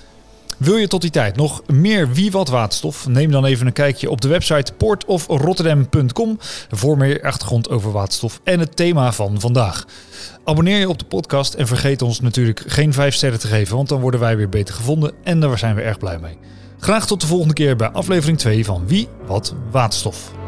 Wil 0.61 0.77
je 0.77 0.89
tot 0.89 1.01
die 1.01 1.11
tijd 1.11 1.37
nog 1.37 1.63
meer 1.67 2.13
wie 2.13 2.31
wat 2.31 2.49
waterstof? 2.49 3.09
Neem 3.09 3.31
dan 3.31 3.45
even 3.45 3.67
een 3.67 3.73
kijkje 3.73 4.11
op 4.11 4.21
de 4.21 4.29
website 4.29 4.73
portofrotterdam.com 4.73 6.39
voor 6.71 6.97
meer 6.97 7.23
achtergrond 7.23 7.71
over 7.71 7.93
waterstof 7.93 8.41
en 8.45 8.61
het 8.61 8.77
thema 8.77 9.13
van 9.13 9.41
vandaag. 9.41 9.87
Abonneer 10.45 10.79
je 10.79 10.89
op 10.89 10.99
de 10.99 11.05
podcast 11.05 11.55
en 11.55 11.67
vergeet 11.67 12.03
ons 12.03 12.21
natuurlijk 12.21 12.63
geen 12.67 12.93
5 12.93 13.15
sterren 13.15 13.41
te 13.41 13.47
geven, 13.47 13.77
want 13.77 13.89
dan 13.89 14.01
worden 14.01 14.21
wij 14.21 14.37
weer 14.37 14.49
beter 14.49 14.75
gevonden 14.75 15.13
en 15.23 15.41
daar 15.41 15.59
zijn 15.59 15.75
we 15.75 15.83
erg 15.83 15.99
blij 15.99 16.19
mee. 16.19 16.39
Graag 16.79 17.07
tot 17.07 17.21
de 17.21 17.27
volgende 17.27 17.55
keer 17.55 17.77
bij 17.77 17.91
aflevering 17.91 18.39
2 18.39 18.65
van 18.65 18.87
Wie 18.87 19.09
Wat 19.27 19.55
Waterstof. 19.71 20.40